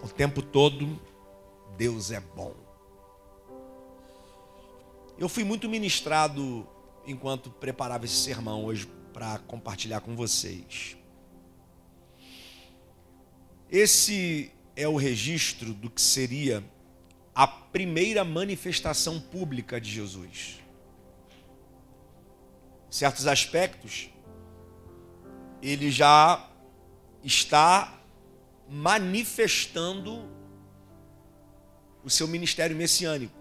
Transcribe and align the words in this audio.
O 0.00 0.08
tempo 0.08 0.40
todo, 0.40 1.00
Deus 1.76 2.10
é 2.10 2.20
bom. 2.20 2.54
Eu 5.18 5.28
fui 5.28 5.44
muito 5.44 5.68
ministrado 5.68 6.66
enquanto 7.06 7.50
preparava 7.50 8.04
esse 8.04 8.14
sermão 8.14 8.64
hoje 8.64 8.86
para 9.12 9.38
compartilhar 9.40 10.00
com 10.00 10.16
vocês. 10.16 10.96
Esse 13.70 14.50
é 14.74 14.86
o 14.88 14.96
registro 14.96 15.72
do 15.72 15.90
que 15.90 16.00
seria 16.00 16.64
a 17.34 17.46
primeira 17.46 18.24
manifestação 18.24 19.20
pública 19.20 19.80
de 19.80 19.90
Jesus. 19.90 20.60
Em 22.88 22.92
certos 22.92 23.26
aspectos, 23.26 24.10
ele 25.62 25.90
já 25.90 26.50
está 27.22 28.01
manifestando 28.68 30.28
o 32.04 32.10
seu 32.10 32.26
ministério 32.26 32.76
messiânico. 32.76 33.34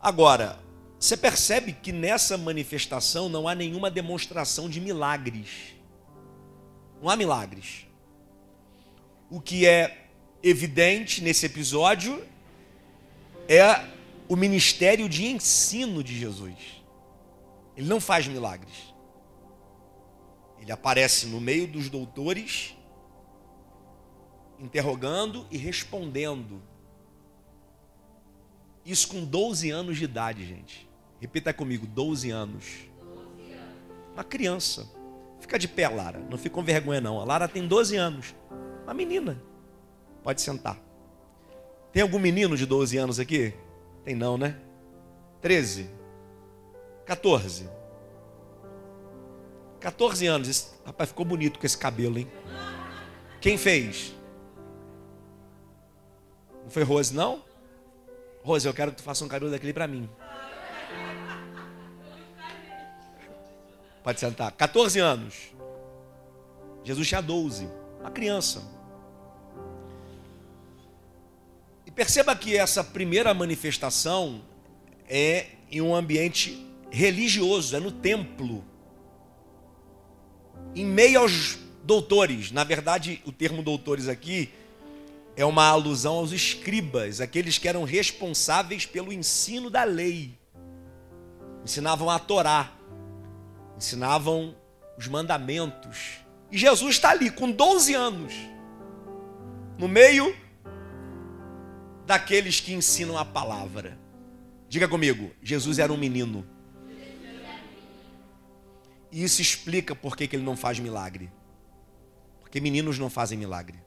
Agora, 0.00 0.58
você 0.98 1.16
percebe 1.16 1.72
que 1.72 1.92
nessa 1.92 2.36
manifestação 2.36 3.28
não 3.28 3.48
há 3.48 3.54
nenhuma 3.54 3.90
demonstração 3.90 4.68
de 4.68 4.80
milagres. 4.80 5.74
Não 7.02 7.08
há 7.08 7.16
milagres. 7.16 7.86
O 9.30 9.40
que 9.40 9.66
é 9.66 10.08
evidente 10.42 11.22
nesse 11.22 11.46
episódio 11.46 12.24
é 13.48 13.84
o 14.28 14.36
ministério 14.36 15.08
de 15.08 15.26
ensino 15.26 16.04
de 16.04 16.18
Jesus. 16.18 16.54
Ele 17.76 17.88
não 17.88 18.00
faz 18.00 18.26
milagres. 18.26 18.94
Ele 20.60 20.70
aparece 20.70 21.26
no 21.26 21.40
meio 21.40 21.66
dos 21.66 21.88
doutores, 21.88 22.76
interrogando 24.60 25.46
e 25.50 25.56
respondendo. 25.56 26.62
Isso 28.84 29.08
com 29.08 29.24
12 29.24 29.70
anos 29.70 29.96
de 29.96 30.04
idade, 30.04 30.44
gente. 30.44 30.88
Repita 31.20 31.52
comigo: 31.52 31.86
12 31.86 32.30
anos. 32.30 32.64
Uma 34.12 34.24
criança. 34.24 34.88
Fica 35.40 35.58
de 35.58 35.68
pé, 35.68 35.88
Lara. 35.88 36.18
Não 36.30 36.36
fica 36.36 36.54
com 36.54 36.62
vergonha, 36.62 37.00
não. 37.00 37.20
A 37.20 37.24
Lara 37.24 37.48
tem 37.48 37.66
12 37.66 37.96
anos. 37.96 38.34
Uma 38.84 38.94
menina. 38.94 39.42
Pode 40.22 40.40
sentar. 40.40 40.78
Tem 41.92 42.02
algum 42.02 42.18
menino 42.18 42.56
de 42.56 42.66
12 42.66 42.96
anos 42.98 43.18
aqui? 43.18 43.54
Tem 44.04 44.14
não, 44.14 44.36
né? 44.36 44.56
13. 45.40 45.88
14. 47.06 47.68
14 49.80 50.26
anos. 50.26 50.48
Esse 50.48 50.68
rapaz 50.84 51.08
ficou 51.08 51.24
bonito 51.24 51.58
com 51.58 51.66
esse 51.66 51.78
cabelo, 51.78 52.18
hein? 52.18 52.30
Quem 53.40 53.56
fez? 53.56 54.14
Não 56.70 56.72
foi 56.72 56.84
Rose, 56.84 57.12
não? 57.12 57.42
Rose, 58.44 58.64
eu 58.64 58.72
quero 58.72 58.92
que 58.92 58.98
tu 58.98 59.02
faça 59.02 59.24
um 59.24 59.28
cabelo 59.28 59.50
daquele 59.50 59.72
para 59.72 59.88
mim. 59.88 60.08
Pode 64.04 64.20
sentar. 64.20 64.52
14 64.52 65.00
anos. 65.00 65.34
Jesus 66.84 67.08
tinha 67.08 67.20
12. 67.20 67.68
Uma 67.98 68.12
criança. 68.12 68.62
E 71.84 71.90
perceba 71.90 72.36
que 72.36 72.56
essa 72.56 72.84
primeira 72.84 73.34
manifestação 73.34 74.40
é 75.08 75.46
em 75.72 75.80
um 75.80 75.92
ambiente 75.92 76.64
religioso, 76.88 77.74
é 77.74 77.80
no 77.80 77.90
templo. 77.90 78.64
Em 80.76 80.84
meio 80.84 81.18
aos 81.18 81.58
doutores. 81.82 82.52
Na 82.52 82.62
verdade, 82.62 83.20
o 83.26 83.32
termo 83.32 83.60
doutores 83.60 84.06
aqui 84.06 84.52
é 85.36 85.44
uma 85.44 85.66
alusão 85.66 86.14
aos 86.14 86.32
escribas, 86.32 87.20
aqueles 87.20 87.58
que 87.58 87.68
eram 87.68 87.84
responsáveis 87.84 88.84
pelo 88.86 89.12
ensino 89.12 89.70
da 89.70 89.84
lei. 89.84 90.38
Ensinavam 91.64 92.10
a 92.10 92.18
Torá, 92.18 92.72
ensinavam 93.76 94.54
os 94.98 95.06
mandamentos. 95.06 96.18
E 96.50 96.58
Jesus 96.58 96.96
está 96.96 97.10
ali 97.10 97.30
com 97.30 97.50
12 97.50 97.94
anos, 97.94 98.34
no 99.78 99.88
meio 99.88 100.36
daqueles 102.06 102.60
que 102.60 102.72
ensinam 102.72 103.16
a 103.16 103.24
palavra. 103.24 103.98
Diga 104.68 104.88
comigo, 104.88 105.30
Jesus 105.42 105.78
era 105.78 105.92
um 105.92 105.96
menino. 105.96 106.46
E 109.12 109.24
isso 109.24 109.42
explica 109.42 109.94
por 109.94 110.16
que, 110.16 110.26
que 110.26 110.36
ele 110.36 110.44
não 110.44 110.56
faz 110.56 110.78
milagre. 110.78 111.30
Porque 112.40 112.60
meninos 112.60 112.98
não 112.98 113.10
fazem 113.10 113.38
milagre. 113.38 113.80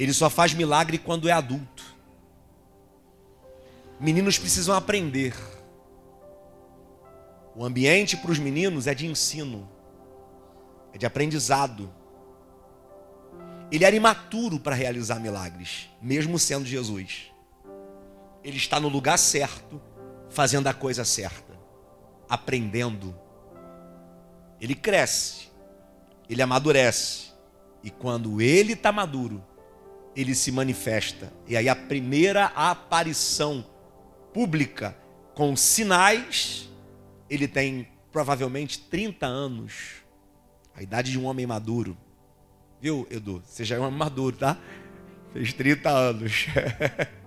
Ele 0.00 0.14
só 0.14 0.30
faz 0.30 0.54
milagre 0.54 0.96
quando 0.96 1.28
é 1.28 1.32
adulto. 1.32 1.84
Meninos 4.00 4.38
precisam 4.38 4.74
aprender. 4.74 5.34
O 7.54 7.62
ambiente 7.62 8.16
para 8.16 8.30
os 8.30 8.38
meninos 8.38 8.86
é 8.86 8.94
de 8.94 9.06
ensino, 9.06 9.68
é 10.94 10.96
de 10.96 11.04
aprendizado. 11.04 11.92
Ele 13.70 13.84
era 13.84 13.94
imaturo 13.94 14.58
para 14.58 14.74
realizar 14.74 15.20
milagres, 15.20 15.90
mesmo 16.00 16.38
sendo 16.38 16.64
Jesus. 16.64 17.30
Ele 18.42 18.56
está 18.56 18.80
no 18.80 18.88
lugar 18.88 19.18
certo, 19.18 19.82
fazendo 20.30 20.66
a 20.66 20.72
coisa 20.72 21.04
certa, 21.04 21.52
aprendendo. 22.26 23.14
Ele 24.58 24.74
cresce, 24.74 25.50
ele 26.26 26.40
amadurece, 26.40 27.32
e 27.82 27.90
quando 27.90 28.40
ele 28.40 28.72
está 28.72 28.90
maduro, 28.90 29.44
ele 30.14 30.34
se 30.34 30.50
manifesta. 30.50 31.32
E 31.46 31.56
aí 31.56 31.68
a 31.68 31.76
primeira 31.76 32.46
aparição 32.46 33.64
pública 34.32 34.96
com 35.34 35.54
sinais, 35.56 36.68
ele 37.28 37.46
tem 37.48 37.88
provavelmente 38.12 38.80
30 38.80 39.26
anos, 39.26 40.02
a 40.74 40.82
idade 40.82 41.10
de 41.10 41.18
um 41.18 41.24
homem 41.26 41.46
maduro. 41.46 41.96
Viu, 42.80 43.06
Edu? 43.10 43.42
Você 43.46 43.64
já 43.64 43.76
é 43.76 43.80
um 43.80 43.90
maduro, 43.90 44.36
tá? 44.36 44.56
Fez 45.32 45.52
30 45.52 45.90
anos. 45.90 46.46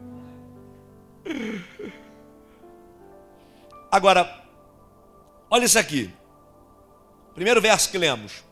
Agora, 3.92 4.44
olha 5.50 5.66
isso 5.66 5.78
aqui. 5.80 6.10
Primeiro 7.36 7.62
verso 7.62 7.90
que 7.90 7.98
lemos. 7.98 8.44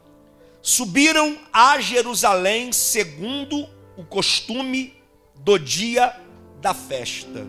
Subiram 0.62 1.38
a 1.52 1.80
Jerusalém 1.80 2.72
segundo 2.72 3.68
o 3.98 4.04
costume 4.04 4.96
do 5.36 5.58
dia 5.58 6.16
da 6.60 6.74
festa. 6.74 7.46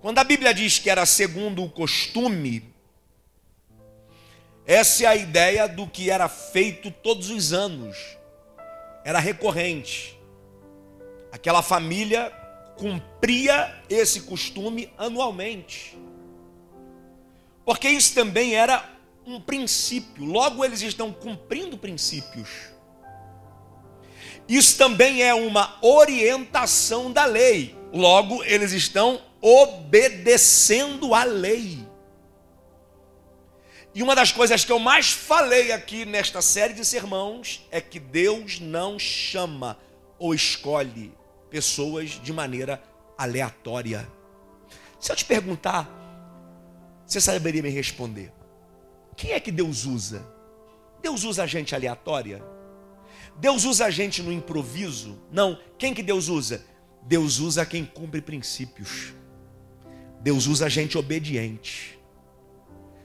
Quando 0.00 0.18
a 0.18 0.24
Bíblia 0.24 0.52
diz 0.52 0.78
que 0.78 0.90
era 0.90 1.06
segundo 1.06 1.64
o 1.64 1.70
costume, 1.70 2.74
essa 4.66 5.04
é 5.04 5.06
a 5.06 5.16
ideia 5.16 5.66
do 5.68 5.86
que 5.86 6.10
era 6.10 6.28
feito 6.28 6.90
todos 6.90 7.30
os 7.30 7.52
anos. 7.52 7.96
Era 9.04 9.18
recorrente. 9.18 10.18
Aquela 11.30 11.62
família 11.62 12.30
cumpria 12.76 13.82
esse 13.88 14.22
costume 14.22 14.92
anualmente. 14.96 15.96
Porque 17.64 17.88
isso 17.88 18.14
também 18.14 18.54
era 18.54 18.84
um 19.26 19.40
princípio. 19.40 20.24
Logo 20.24 20.64
eles 20.64 20.82
estão 20.82 21.12
cumprindo 21.12 21.78
princípios. 21.78 22.73
Isso 24.48 24.76
também 24.76 25.22
é 25.22 25.34
uma 25.34 25.76
orientação 25.80 27.10
da 27.10 27.24
lei. 27.24 27.76
Logo 27.92 28.42
eles 28.44 28.72
estão 28.72 29.20
obedecendo 29.40 31.14
a 31.14 31.24
lei. 31.24 31.86
E 33.94 34.02
uma 34.02 34.16
das 34.16 34.32
coisas 34.32 34.64
que 34.64 34.72
eu 34.72 34.78
mais 34.78 35.12
falei 35.12 35.70
aqui 35.70 36.04
nesta 36.04 36.42
série 36.42 36.74
de 36.74 36.84
sermãos 36.84 37.64
é 37.70 37.80
que 37.80 38.00
Deus 38.00 38.58
não 38.58 38.98
chama 38.98 39.78
ou 40.18 40.34
escolhe 40.34 41.12
pessoas 41.48 42.10
de 42.10 42.32
maneira 42.32 42.82
aleatória. 43.16 44.08
Se 44.98 45.12
eu 45.12 45.16
te 45.16 45.24
perguntar, 45.24 45.88
você 47.06 47.20
saberia 47.20 47.62
me 47.62 47.68
responder? 47.68 48.32
Quem 49.16 49.30
é 49.30 49.38
que 49.38 49.52
Deus 49.52 49.84
usa? 49.84 50.26
Deus 51.00 51.22
usa 51.22 51.46
gente 51.46 51.74
aleatória? 51.74 52.42
Deus 53.38 53.64
usa 53.64 53.90
gente 53.90 54.22
no 54.22 54.32
improviso? 54.32 55.18
Não. 55.30 55.58
Quem 55.78 55.92
que 55.92 56.02
Deus 56.02 56.28
usa? 56.28 56.64
Deus 57.02 57.38
usa 57.38 57.66
quem 57.66 57.84
cumpre 57.84 58.20
princípios. 58.20 59.12
Deus 60.20 60.46
usa 60.46 60.68
gente 60.70 60.96
obediente. 60.96 61.98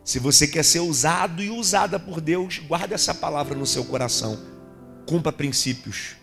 Se 0.03 0.19
você 0.19 0.47
quer 0.47 0.63
ser 0.63 0.79
usado 0.79 1.43
e 1.43 1.49
usada 1.49 1.99
por 1.99 2.21
Deus, 2.21 2.59
guarde 2.59 2.93
essa 2.93 3.13
palavra 3.13 3.55
no 3.55 3.65
seu 3.65 3.83
coração. 3.85 4.39
Cumpra 5.05 5.31
princípios 5.31 6.15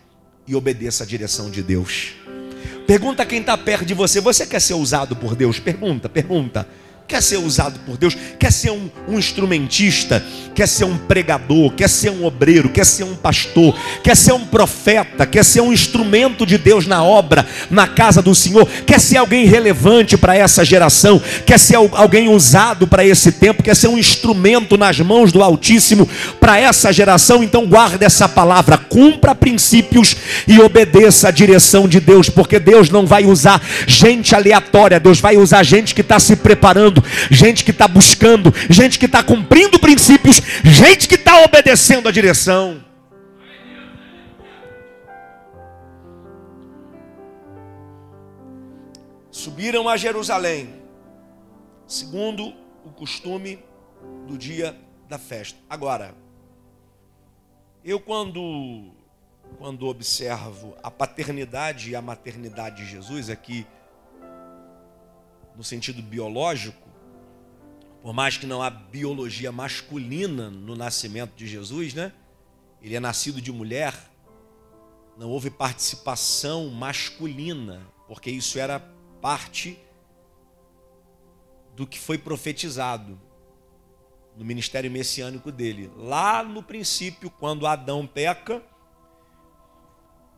e 0.47 0.55
obedeça 0.55 1.03
a 1.03 1.07
direção 1.07 1.51
de 1.51 1.61
Deus. 1.61 2.13
Pergunta 2.87 3.25
quem 3.25 3.41
está 3.41 3.57
perto 3.57 3.85
de 3.85 3.93
você: 3.93 4.19
você 4.19 4.45
quer 4.45 4.59
ser 4.59 4.73
usado 4.73 5.15
por 5.15 5.35
Deus? 5.35 5.59
Pergunta, 5.59 6.09
pergunta. 6.09 6.67
Quer 7.07 7.23
ser 7.23 7.37
usado 7.37 7.79
por 7.85 7.95
Deus, 7.95 8.17
quer 8.37 8.51
ser 8.51 8.71
um, 8.71 8.89
um, 9.07 9.17
instrumentista, 9.17 10.21
quer 10.53 10.67
ser 10.67 10.83
um 10.83 10.97
pregador, 10.97 11.71
quer 11.71 11.87
ser 11.87 12.09
um 12.09 12.25
obreiro, 12.25 12.67
quer 12.67 12.85
ser 12.85 13.05
um 13.05 13.15
pastor, 13.15 13.73
quer 14.03 14.15
ser 14.15 14.33
um 14.33 14.45
profeta, 14.45 15.25
quer 15.25 15.45
ser 15.45 15.61
um 15.61 15.71
instrumento 15.71 16.45
de 16.45 16.57
Deus 16.57 16.85
na 16.85 17.01
obra, 17.01 17.47
na 17.71 17.87
casa 17.87 18.21
do 18.21 18.35
Senhor, 18.35 18.67
quer 18.85 18.99
ser 18.99 19.17
alguém 19.17 19.45
relevante 19.45 20.17
para 20.17 20.35
essa 20.35 20.65
geração, 20.65 21.21
quer 21.45 21.57
ser 21.57 21.75
alguém 21.75 22.27
usado 22.27 22.85
para 22.85 23.05
esse 23.05 23.31
tempo, 23.31 23.63
quer 23.63 23.75
ser 23.75 23.87
um 23.87 23.97
instrumento 23.97 24.77
nas 24.77 24.99
mãos 24.99 25.31
do 25.31 25.41
Altíssimo 25.41 26.09
para 26.41 26.59
essa 26.59 26.91
geração, 26.91 27.41
então 27.41 27.65
guarde 27.65 28.03
essa 28.03 28.27
palavra, 28.27 28.77
cumpra 28.77 29.33
princípios 29.33 30.17
e 30.45 30.59
obedeça 30.59 31.29
a 31.29 31.31
direção 31.31 31.87
de 31.87 32.01
Deus, 32.01 32.27
porque 32.29 32.59
Deus 32.59 32.89
não 32.89 33.05
vai 33.05 33.25
usar 33.25 33.61
gente 33.87 34.35
aleatória, 34.35 34.99
Deus 34.99 35.21
vai 35.21 35.37
usar 35.37 35.63
gente 35.63 35.95
que 35.95 36.01
está 36.01 36.19
se 36.19 36.35
preparando 36.35 36.96
gente 37.31 37.63
que 37.63 37.71
está 37.71 37.87
buscando, 37.87 38.53
gente 38.69 38.99
que 38.99 39.05
está 39.05 39.23
cumprindo 39.23 39.79
princípios, 39.79 40.41
gente 40.63 41.07
que 41.07 41.15
está 41.15 41.43
obedecendo 41.43 42.07
a 42.07 42.11
direção. 42.11 42.83
Subiram 49.31 49.87
a 49.87 49.95
Jerusalém, 49.97 50.81
segundo 51.85 52.53
o 52.83 52.89
costume 52.89 53.59
do 54.27 54.37
dia 54.37 54.75
da 55.07 55.17
festa. 55.17 55.57
Agora, 55.69 56.13
eu 57.83 57.99
quando 57.99 58.91
quando 59.57 59.87
observo 59.87 60.75
a 60.83 60.91
paternidade 60.91 61.91
e 61.91 61.95
a 61.95 62.01
maternidade 62.01 62.83
de 62.83 62.91
Jesus 62.91 63.29
aqui 63.29 63.65
no 65.55 65.63
sentido 65.63 66.01
biológico, 66.01 66.86
por 68.01 68.13
mais 68.13 68.37
que 68.37 68.45
não 68.45 68.61
há 68.61 68.69
biologia 68.69 69.51
masculina 69.51 70.49
no 70.49 70.75
nascimento 70.75 71.35
de 71.35 71.47
Jesus, 71.47 71.93
né? 71.93 72.13
Ele 72.81 72.95
é 72.95 72.99
nascido 72.99 73.41
de 73.41 73.51
mulher, 73.51 73.93
não 75.17 75.29
houve 75.29 75.49
participação 75.49 76.69
masculina, 76.69 77.85
porque 78.07 78.29
isso 78.29 78.59
era 78.59 78.79
parte 79.21 79.77
do 81.75 81.85
que 81.85 81.99
foi 81.99 82.17
profetizado 82.17 83.19
no 84.35 84.45
ministério 84.45 84.89
messiânico 84.89 85.51
dele. 85.51 85.91
Lá 85.97 86.43
no 86.43 86.61
princípio, 86.61 87.29
quando 87.29 87.65
Adão 87.65 88.05
peca, 88.05 88.63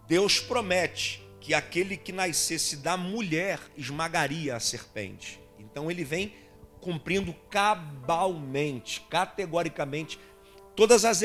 Deus 0.07 0.39
promete 0.39 1.21
que 1.39 1.53
aquele 1.53 1.95
que 1.95 2.11
nascesse 2.11 2.77
da 2.77 2.97
mulher 2.97 3.59
esmagaria 3.77 4.55
a 4.55 4.59
serpente. 4.59 5.39
Então 5.59 5.91
ele 5.91 6.03
vem 6.03 6.33
cumprindo 6.81 7.33
cabalmente, 7.49 9.01
categoricamente, 9.09 10.19
todas 10.75 11.03
as, 11.03 11.21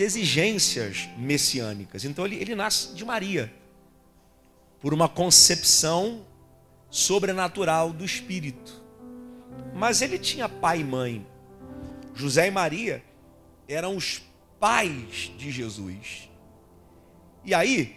exigências 0.00 1.08
messiânicas. 1.16 2.04
Então 2.04 2.26
ele, 2.26 2.36
ele 2.36 2.54
nasce 2.54 2.94
de 2.94 3.04
Maria, 3.04 3.52
por 4.80 4.92
uma 4.92 5.08
concepção 5.08 6.26
sobrenatural 6.90 7.92
do 7.92 8.04
Espírito. 8.04 8.82
Mas 9.74 10.02
ele 10.02 10.18
tinha 10.18 10.48
pai 10.48 10.80
e 10.80 10.84
mãe. 10.84 11.26
José 12.14 12.48
e 12.48 12.50
Maria 12.50 13.02
eram 13.68 13.96
os 13.96 14.22
pais 14.58 15.32
de 15.38 15.50
Jesus. 15.50 16.28
E 17.44 17.54
aí, 17.54 17.96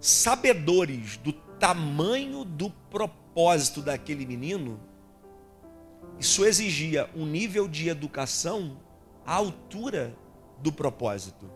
sabedores 0.00 1.16
do 1.16 1.32
tamanho 1.32 2.44
do 2.44 2.70
propósito 2.70 3.82
daquele 3.82 4.24
menino, 4.24 4.78
isso 6.18 6.44
exigia 6.44 7.08
um 7.14 7.24
nível 7.24 7.68
de 7.68 7.88
educação 7.88 8.80
à 9.24 9.34
altura 9.34 10.16
do 10.58 10.72
propósito. 10.72 11.50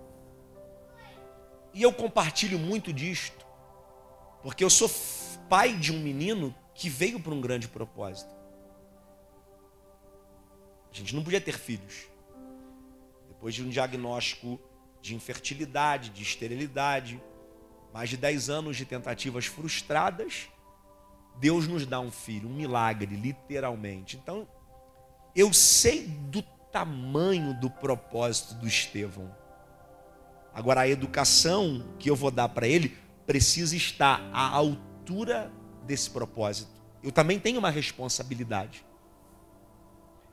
E 1.75 1.82
eu 1.82 1.93
compartilho 1.93 2.59
muito 2.59 2.93
disto, 2.93 3.47
porque 4.43 4.62
eu 4.62 4.70
sou 4.70 4.91
pai 5.49 5.76
de 5.76 5.93
um 5.93 5.99
menino 5.99 6.55
que 6.75 6.88
veio 6.88 7.19
para 7.19 7.32
um 7.32 7.41
grande 7.41 7.67
propósito. 7.67 8.32
A 10.93 10.94
gente 10.94 11.14
não 11.14 11.25
podia 11.25 11.41
ter 11.41 11.59
filhos. 11.59 12.06
Depois 13.29 13.55
de 13.55 13.62
um 13.62 13.69
diagnóstico 13.69 14.61
de 15.00 15.14
infertilidade, 15.14 16.11
de 16.11 16.23
esterilidade, 16.23 17.20
mais 17.93 18.11
de 18.11 18.17
10 18.17 18.50
anos 18.50 18.76
de 18.76 18.85
tentativas 18.85 19.47
frustradas, 19.47 20.49
Deus 21.38 21.67
nos 21.67 21.87
dá 21.87 22.00
um 22.00 22.11
filho, 22.11 22.49
um 22.49 22.55
milagre, 22.55 23.17
literalmente. 23.17 24.17
Então, 24.17 24.46
eu 25.34 25.52
sei 25.52 26.06
do 26.06 26.43
tamanho 26.70 27.55
do 27.61 27.70
propósito 27.70 28.55
do 28.55 28.67
Estevão. 28.67 29.34
Agora, 30.55 30.82
a 30.82 30.88
educação 30.88 31.84
que 31.99 32.11
eu 32.11 32.17
vou 32.17 32.31
dar 32.31 32.49
para 32.49 32.67
ele 32.67 32.96
precisa 33.26 33.76
estar 33.76 34.20
à 34.32 34.49
altura 34.49 35.50
desse 35.84 36.11
propósito. 36.11 36.70
Eu 37.02 37.11
também 37.11 37.38
tenho 37.38 37.58
uma 37.58 37.70
responsabilidade. 37.70 38.85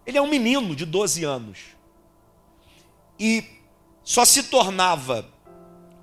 Ele 0.05 0.17
é 0.17 0.21
um 0.21 0.29
menino 0.29 0.75
de 0.75 0.85
12 0.85 1.23
anos. 1.23 1.59
E 3.19 3.43
só 4.03 4.25
se 4.25 4.43
tornava 4.43 5.27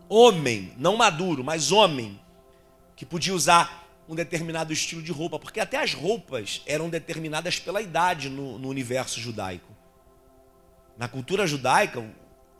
homem, 0.09 0.73
não 0.77 0.97
maduro, 0.97 1.43
mas 1.43 1.73
homem, 1.73 2.21
que 2.95 3.05
podia 3.05 3.35
usar 3.35 3.86
um 4.09 4.15
determinado 4.15 4.73
estilo 4.73 5.03
de 5.03 5.13
roupa, 5.13 5.39
porque 5.39 5.61
até 5.61 5.83
as 5.83 5.93
roupas 5.93 6.63
eram 6.67 6.89
determinadas 6.89 7.59
pela 7.59 7.83
idade 7.83 8.29
no, 8.29 8.59
no 8.59 8.69
universo 8.69 9.21
judaico. 9.21 9.75
Na 10.97 11.09
cultura 11.09 11.47
judaica, 11.47 12.05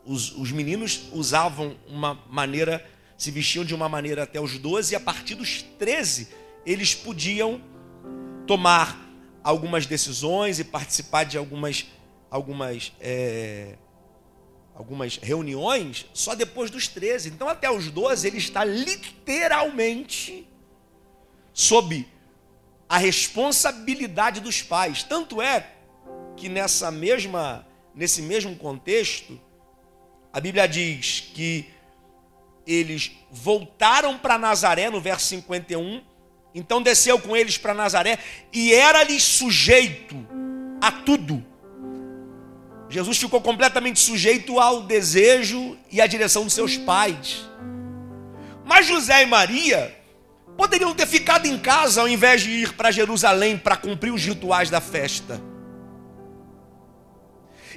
os, 0.05 0.31
os, 0.31 0.51
meninos 0.51 1.09
usavam 1.11 1.75
uma 1.87 2.15
maneira, 2.29 2.85
se 3.17 3.31
vestiam 3.31 3.65
de 3.65 3.73
uma 3.73 3.89
maneira 3.89 4.23
até 4.23 4.39
os 4.39 4.57
12, 4.57 4.93
e 4.93 4.95
a 4.95 4.99
partir 4.99 5.35
dos 5.35 5.61
13 5.61 6.29
eles 6.65 6.93
podiam 6.93 7.61
tomar 8.45 9.07
algumas 9.43 9.85
decisões 9.85 10.59
e 10.59 10.63
participar 10.63 11.23
de 11.23 11.37
algumas, 11.37 11.85
algumas, 12.29 12.91
é, 12.99 13.75
algumas 14.75 15.15
reuniões 15.17 16.05
só 16.13 16.35
depois 16.35 16.69
dos 16.69 16.87
13. 16.89 17.29
Então, 17.29 17.47
até 17.47 17.71
os 17.71 17.89
12, 17.89 18.27
ele 18.27 18.37
está 18.37 18.65
literalmente 18.65 20.45
sob 21.57 22.07
a 22.87 22.99
responsabilidade 22.99 24.39
dos 24.39 24.61
pais. 24.61 25.01
Tanto 25.01 25.41
é 25.41 25.65
que 26.35 26.47
nessa 26.47 26.91
mesma 26.91 27.65
nesse 27.95 28.21
mesmo 28.21 28.55
contexto, 28.55 29.41
a 30.31 30.39
Bíblia 30.39 30.67
diz 30.67 31.31
que 31.33 31.65
eles 32.67 33.11
voltaram 33.31 34.19
para 34.19 34.37
Nazaré 34.37 34.91
no 34.91 35.01
verso 35.01 35.25
51, 35.25 36.03
então 36.53 36.79
desceu 36.79 37.17
com 37.17 37.35
eles 37.35 37.57
para 37.57 37.73
Nazaré 37.73 38.19
e 38.53 38.71
era-lhes 38.71 39.23
sujeito 39.23 40.15
a 40.79 40.91
tudo. 40.91 41.43
Jesus 42.87 43.17
ficou 43.17 43.41
completamente 43.41 43.99
sujeito 43.99 44.59
ao 44.59 44.83
desejo 44.83 45.75
e 45.91 45.99
à 45.99 46.05
direção 46.05 46.43
dos 46.43 46.53
seus 46.53 46.77
pais. 46.77 47.49
Mas 48.63 48.85
José 48.85 49.23
e 49.23 49.25
Maria 49.25 49.96
poderiam 50.57 50.93
ter 50.93 51.05
ficado 51.05 51.45
em 51.45 51.57
casa 51.57 52.01
ao 52.01 52.07
invés 52.07 52.41
de 52.41 52.49
ir 52.49 52.73
para 52.73 52.91
Jerusalém 52.91 53.57
para 53.57 53.77
cumprir 53.77 54.11
os 54.11 54.25
rituais 54.25 54.69
da 54.69 54.81
festa. 54.81 55.39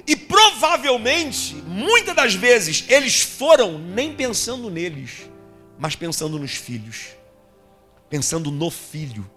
E 0.07 0.15
provavelmente, 0.15 1.55
muitas 1.55 2.15
das 2.15 2.33
vezes, 2.33 2.85
eles 2.89 3.21
foram 3.21 3.77
nem 3.77 4.15
pensando 4.15 4.69
neles, 4.69 5.29
mas 5.77 5.95
pensando 5.95 6.39
nos 6.39 6.55
filhos, 6.55 7.09
pensando 8.09 8.49
no 8.49 8.71
filho, 8.71 9.29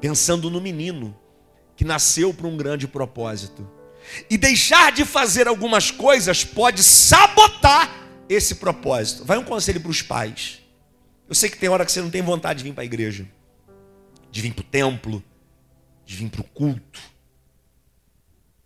pensando 0.00 0.50
no 0.50 0.60
menino 0.60 1.16
que 1.76 1.84
nasceu 1.84 2.34
para 2.34 2.48
um 2.48 2.56
grande 2.56 2.88
propósito. 2.88 3.68
E 4.28 4.36
deixar 4.36 4.90
de 4.90 5.04
fazer 5.04 5.46
algumas 5.46 5.90
coisas 5.90 6.44
pode 6.44 6.82
sabotar 6.82 7.90
esse 8.28 8.56
propósito. 8.56 9.24
Vai 9.24 9.38
um 9.38 9.44
conselho 9.44 9.80
para 9.80 9.90
os 9.90 10.02
pais. 10.02 10.59
Eu 11.30 11.34
sei 11.36 11.48
que 11.48 11.56
tem 11.56 11.68
hora 11.68 11.86
que 11.86 11.92
você 11.92 12.02
não 12.02 12.10
tem 12.10 12.22
vontade 12.22 12.58
de 12.58 12.64
vir 12.64 12.74
para 12.74 12.82
a 12.82 12.84
igreja, 12.84 13.24
de 14.32 14.42
vir 14.42 14.52
para 14.52 14.62
o 14.62 14.64
templo, 14.64 15.22
de 16.04 16.16
vir 16.16 16.28
para 16.28 16.40
o 16.40 16.44
culto. 16.44 17.00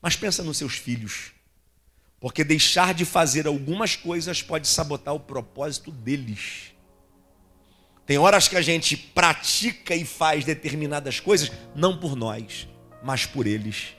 Mas 0.01 0.17
pensa 0.17 0.43
nos 0.43 0.57
seus 0.57 0.77
filhos. 0.77 1.33
Porque 2.19 2.43
deixar 2.43 2.95
de 2.95 3.05
fazer 3.05 3.47
algumas 3.47 3.97
coisas 3.97 4.41
pode 4.41 4.67
sabotar 4.67 5.15
o 5.15 5.21
propósito 5.21 5.91
deles. 5.91 6.73
Tem 8.07 8.17
horas 8.17 8.49
que 8.49 8.57
a 8.57 8.63
gente 8.63 8.97
pratica 8.97 9.95
e 9.95 10.07
faz 10.07 10.47
determinadas 10.47 11.21
coisas, 11.21 11.53
não 11.75 11.99
por 11.99 12.17
nós, 12.17 12.67
mas 13.03 13.27
por 13.27 13.47
eles. 13.47 13.95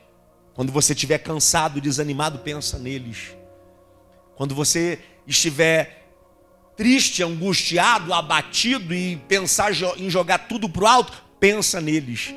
Quando 0.56 0.72
você 0.72 0.94
estiver 0.94 1.20
cansado, 1.20 1.80
desanimado, 1.80 2.40
pensa 2.40 2.80
neles. 2.80 3.36
Quando 4.36 4.56
você 4.56 4.98
estiver 5.28 6.05
triste, 6.76 7.24
angustiado, 7.24 8.14
abatido 8.14 8.94
e 8.94 9.16
pensar 9.28 9.72
em 9.98 10.10
jogar 10.10 10.40
tudo 10.40 10.68
para 10.70 10.84
o 10.84 10.88
alto, 10.88 11.24
pensa 11.40 11.80
neles. 11.80 12.34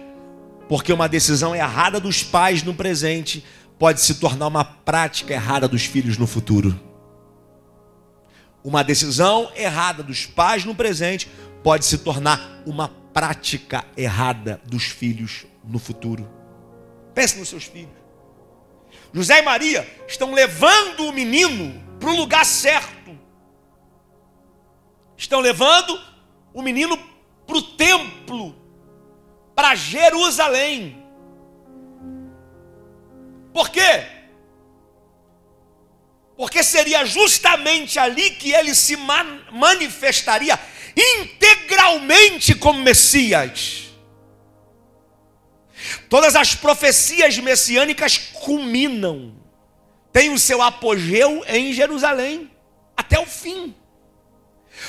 Porque 0.68 0.92
uma 0.92 1.08
decisão 1.08 1.54
errada 1.54 1.98
dos 1.98 2.22
pais 2.22 2.62
no 2.62 2.74
presente 2.74 3.44
pode 3.78 4.00
se 4.00 4.16
tornar 4.16 4.46
uma 4.46 4.64
prática 4.64 5.32
errada 5.32 5.66
dos 5.66 5.84
filhos 5.84 6.18
no 6.18 6.26
futuro. 6.26 6.78
Uma 8.62 8.82
decisão 8.82 9.50
errada 9.56 10.02
dos 10.02 10.26
pais 10.26 10.64
no 10.64 10.74
presente 10.74 11.28
pode 11.62 11.84
se 11.86 11.98
tornar 11.98 12.62
uma 12.66 12.88
prática 12.88 13.84
errada 13.96 14.60
dos 14.66 14.84
filhos 14.84 15.46
no 15.64 15.78
futuro. 15.78 16.28
Pense 17.14 17.38
nos 17.38 17.48
seus 17.48 17.64
filhos. 17.64 17.96
José 19.12 19.38
e 19.38 19.42
Maria 19.42 19.88
estão 20.06 20.34
levando 20.34 21.06
o 21.06 21.12
menino 21.12 21.82
para 21.98 22.10
o 22.10 22.16
lugar 22.16 22.44
certo. 22.44 22.97
Estão 25.18 25.40
levando 25.40 26.00
o 26.54 26.62
menino 26.62 26.96
para 27.44 27.56
o 27.56 27.62
templo, 27.62 28.54
para 29.52 29.74
Jerusalém. 29.74 31.04
Por 33.52 33.68
quê? 33.68 34.06
Porque 36.36 36.62
seria 36.62 37.04
justamente 37.04 37.98
ali 37.98 38.30
que 38.30 38.52
ele 38.52 38.72
se 38.76 38.96
manifestaria 39.50 40.56
integralmente 40.96 42.54
como 42.54 42.80
Messias. 42.80 43.88
Todas 46.08 46.36
as 46.36 46.54
profecias 46.54 47.36
messiânicas 47.38 48.18
culminam, 48.18 49.34
têm 50.12 50.30
o 50.32 50.38
seu 50.38 50.62
apogeu 50.62 51.44
em 51.48 51.72
Jerusalém, 51.72 52.48
até 52.96 53.18
o 53.18 53.26
fim. 53.26 53.74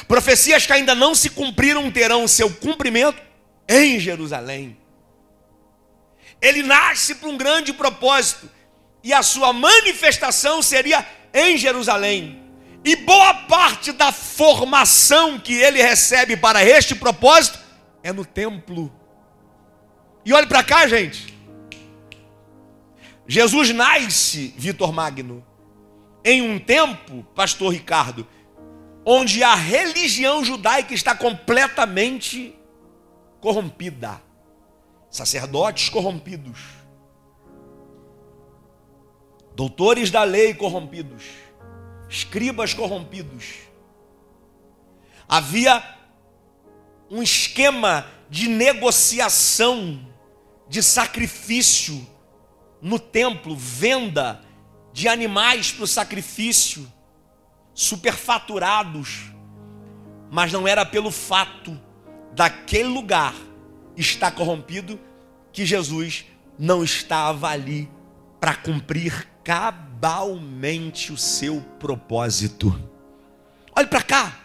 Profecias 0.07 0.65
que 0.65 0.73
ainda 0.73 0.93
não 0.95 1.13
se 1.13 1.29
cumpriram 1.29 1.89
terão 1.91 2.27
seu 2.27 2.49
cumprimento 2.49 3.21
em 3.67 3.99
Jerusalém. 3.99 4.77
Ele 6.41 6.63
nasce 6.63 7.15
para 7.15 7.29
um 7.29 7.37
grande 7.37 7.73
propósito 7.73 8.49
e 9.03 9.13
a 9.13 9.21
sua 9.21 9.51
manifestação 9.53 10.61
seria 10.61 11.05
em 11.33 11.57
Jerusalém. 11.57 12.41
E 12.83 12.95
boa 12.95 13.33
parte 13.33 13.91
da 13.91 14.11
formação 14.11 15.37
que 15.37 15.53
ele 15.53 15.81
recebe 15.81 16.37
para 16.37 16.63
este 16.63 16.95
propósito 16.95 17.59
é 18.01 18.13
no 18.13 18.25
templo. 18.25 18.91
E 20.25 20.33
olhe 20.33 20.47
para 20.47 20.63
cá, 20.63 20.87
gente. 20.87 21.37
Jesus 23.27 23.71
nasce, 23.71 24.53
Vitor 24.57 24.91
Magno, 24.91 25.45
em 26.23 26.41
um 26.41 26.57
tempo, 26.57 27.23
pastor 27.35 27.71
Ricardo, 27.73 28.27
onde 29.11 29.43
a 29.43 29.55
religião 29.55 30.43
judaica 30.43 30.93
está 30.93 31.15
completamente 31.15 32.55
corrompida. 33.39 34.21
Sacerdotes 35.09 35.89
corrompidos 35.89 36.79
doutores 39.59 40.09
da 40.09 40.23
lei 40.23 40.53
corrompidos, 40.53 41.25
escribas 42.09 42.73
corrompidos. 42.73 43.55
Havia 45.27 45.83
um 47.11 47.21
esquema 47.21 48.07
de 48.29 48.47
negociação, 48.47 50.07
de 50.69 50.81
sacrifício 50.81 52.07
no 52.81 52.97
templo, 52.97 53.53
venda 53.53 54.41
de 54.93 55.09
animais 55.09 55.73
para 55.73 55.83
o 55.83 55.87
sacrifício, 55.87 56.89
superfaturados, 57.79 59.31
mas 60.29 60.51
não 60.51 60.67
era 60.67 60.85
pelo 60.85 61.09
fato 61.09 61.79
daquele 62.33 62.89
lugar 62.89 63.33
estar 63.95 64.31
corrompido 64.31 64.99
que 65.53 65.65
Jesus 65.65 66.25
não 66.57 66.83
estava 66.83 67.47
ali 67.47 67.89
para 68.37 68.53
cumprir 68.53 69.29
cabalmente 69.45 71.13
o 71.13 71.17
seu 71.17 71.61
propósito. 71.79 72.77
Olhe 73.73 73.87
para 73.87 74.01
cá, 74.01 74.37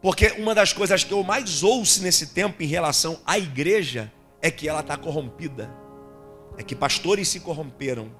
porque 0.00 0.28
uma 0.38 0.54
das 0.54 0.72
coisas 0.72 1.04
que 1.04 1.12
eu 1.12 1.22
mais 1.22 1.62
ouço 1.62 2.02
nesse 2.02 2.28
tempo 2.28 2.62
em 2.62 2.66
relação 2.66 3.20
à 3.26 3.36
igreja 3.36 4.10
é 4.40 4.50
que 4.50 4.66
ela 4.66 4.80
está 4.80 4.96
corrompida, 4.96 5.70
é 6.56 6.62
que 6.62 6.74
pastores 6.74 7.28
se 7.28 7.40
corromperam, 7.40 8.10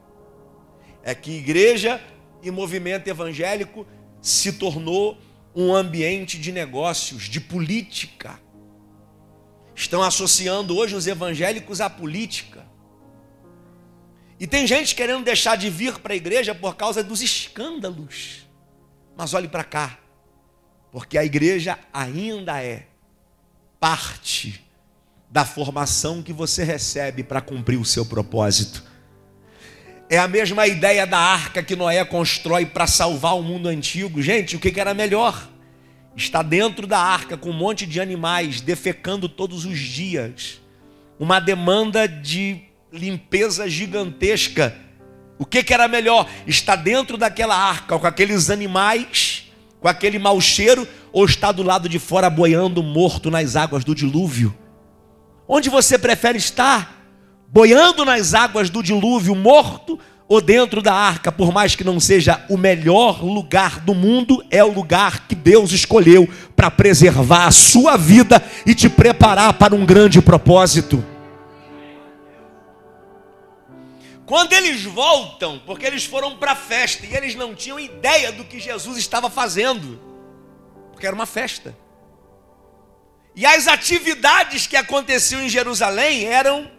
é 1.02 1.14
que 1.14 1.30
igreja 1.30 1.98
e 2.42 2.50
movimento 2.50 3.08
evangélico 3.08 3.86
se 4.24 4.54
tornou 4.54 5.18
um 5.54 5.74
ambiente 5.74 6.38
de 6.38 6.50
negócios, 6.50 7.24
de 7.24 7.38
política. 7.38 8.40
Estão 9.74 10.02
associando 10.02 10.74
hoje 10.74 10.96
os 10.96 11.06
evangélicos 11.06 11.78
à 11.78 11.90
política. 11.90 12.64
E 14.40 14.46
tem 14.46 14.66
gente 14.66 14.94
querendo 14.94 15.22
deixar 15.22 15.56
de 15.56 15.68
vir 15.68 15.98
para 15.98 16.14
a 16.14 16.16
igreja 16.16 16.54
por 16.54 16.74
causa 16.74 17.04
dos 17.04 17.20
escândalos. 17.20 18.48
Mas 19.14 19.34
olhe 19.34 19.46
para 19.46 19.62
cá, 19.62 19.98
porque 20.90 21.18
a 21.18 21.24
igreja 21.24 21.78
ainda 21.92 22.62
é 22.64 22.86
parte 23.78 24.64
da 25.30 25.44
formação 25.44 26.22
que 26.22 26.32
você 26.32 26.64
recebe 26.64 27.22
para 27.22 27.42
cumprir 27.42 27.78
o 27.78 27.84
seu 27.84 28.06
propósito. 28.06 28.82
É 30.08 30.18
a 30.18 30.28
mesma 30.28 30.66
ideia 30.66 31.06
da 31.06 31.18
arca 31.18 31.62
que 31.62 31.74
Noé 31.74 32.04
constrói 32.04 32.66
para 32.66 32.86
salvar 32.86 33.36
o 33.36 33.42
mundo 33.42 33.68
antigo. 33.68 34.20
Gente, 34.20 34.56
o 34.56 34.60
que 34.60 34.78
era 34.78 34.92
melhor? 34.92 35.48
Está 36.16 36.42
dentro 36.42 36.86
da 36.86 36.98
arca 36.98 37.36
com 37.36 37.50
um 37.50 37.54
monte 37.54 37.86
de 37.86 38.00
animais 38.00 38.60
defecando 38.60 39.28
todos 39.28 39.64
os 39.64 39.78
dias. 39.78 40.60
Uma 41.18 41.40
demanda 41.40 42.06
de 42.06 42.62
limpeza 42.92 43.68
gigantesca. 43.68 44.76
O 45.38 45.44
que, 45.44 45.64
era 45.72 45.88
melhor? 45.88 46.28
Estar 46.46 46.76
dentro 46.76 47.16
daquela 47.16 47.56
arca, 47.56 47.98
com 47.98 48.06
aqueles 48.06 48.50
animais, 48.50 49.50
com 49.80 49.88
aquele 49.88 50.18
mau 50.18 50.40
cheiro, 50.40 50.86
ou 51.12 51.24
estar 51.24 51.50
do 51.50 51.62
lado 51.62 51.88
de 51.88 51.98
fora 51.98 52.30
boiando 52.30 52.82
morto 52.82 53.30
nas 53.30 53.56
águas 53.56 53.84
do 53.84 53.94
dilúvio? 53.94 54.56
Onde 55.48 55.68
você 55.68 55.98
prefere 55.98 56.38
estar? 56.38 57.03
Boiando 57.54 58.04
nas 58.04 58.34
águas 58.34 58.68
do 58.68 58.82
dilúvio, 58.82 59.32
morto, 59.32 59.96
ou 60.26 60.40
dentro 60.40 60.82
da 60.82 60.92
arca, 60.92 61.30
por 61.30 61.52
mais 61.52 61.76
que 61.76 61.84
não 61.84 62.00
seja 62.00 62.44
o 62.50 62.56
melhor 62.56 63.22
lugar 63.22 63.78
do 63.78 63.94
mundo, 63.94 64.44
é 64.50 64.64
o 64.64 64.72
lugar 64.72 65.28
que 65.28 65.36
Deus 65.36 65.70
escolheu 65.70 66.28
para 66.56 66.68
preservar 66.68 67.46
a 67.46 67.52
sua 67.52 67.96
vida 67.96 68.44
e 68.66 68.74
te 68.74 68.88
preparar 68.88 69.52
para 69.52 69.72
um 69.72 69.86
grande 69.86 70.20
propósito. 70.20 71.04
Quando 74.26 74.52
eles 74.52 74.82
voltam, 74.82 75.62
porque 75.64 75.86
eles 75.86 76.04
foram 76.04 76.36
para 76.36 76.52
a 76.52 76.56
festa 76.56 77.06
e 77.06 77.14
eles 77.14 77.36
não 77.36 77.54
tinham 77.54 77.78
ideia 77.78 78.32
do 78.32 78.42
que 78.42 78.58
Jesus 78.58 78.98
estava 78.98 79.30
fazendo, 79.30 80.00
porque 80.90 81.06
era 81.06 81.14
uma 81.14 81.24
festa. 81.24 81.72
E 83.36 83.46
as 83.46 83.68
atividades 83.68 84.66
que 84.66 84.76
aconteciam 84.76 85.40
em 85.40 85.48
Jerusalém 85.48 86.24
eram 86.24 86.73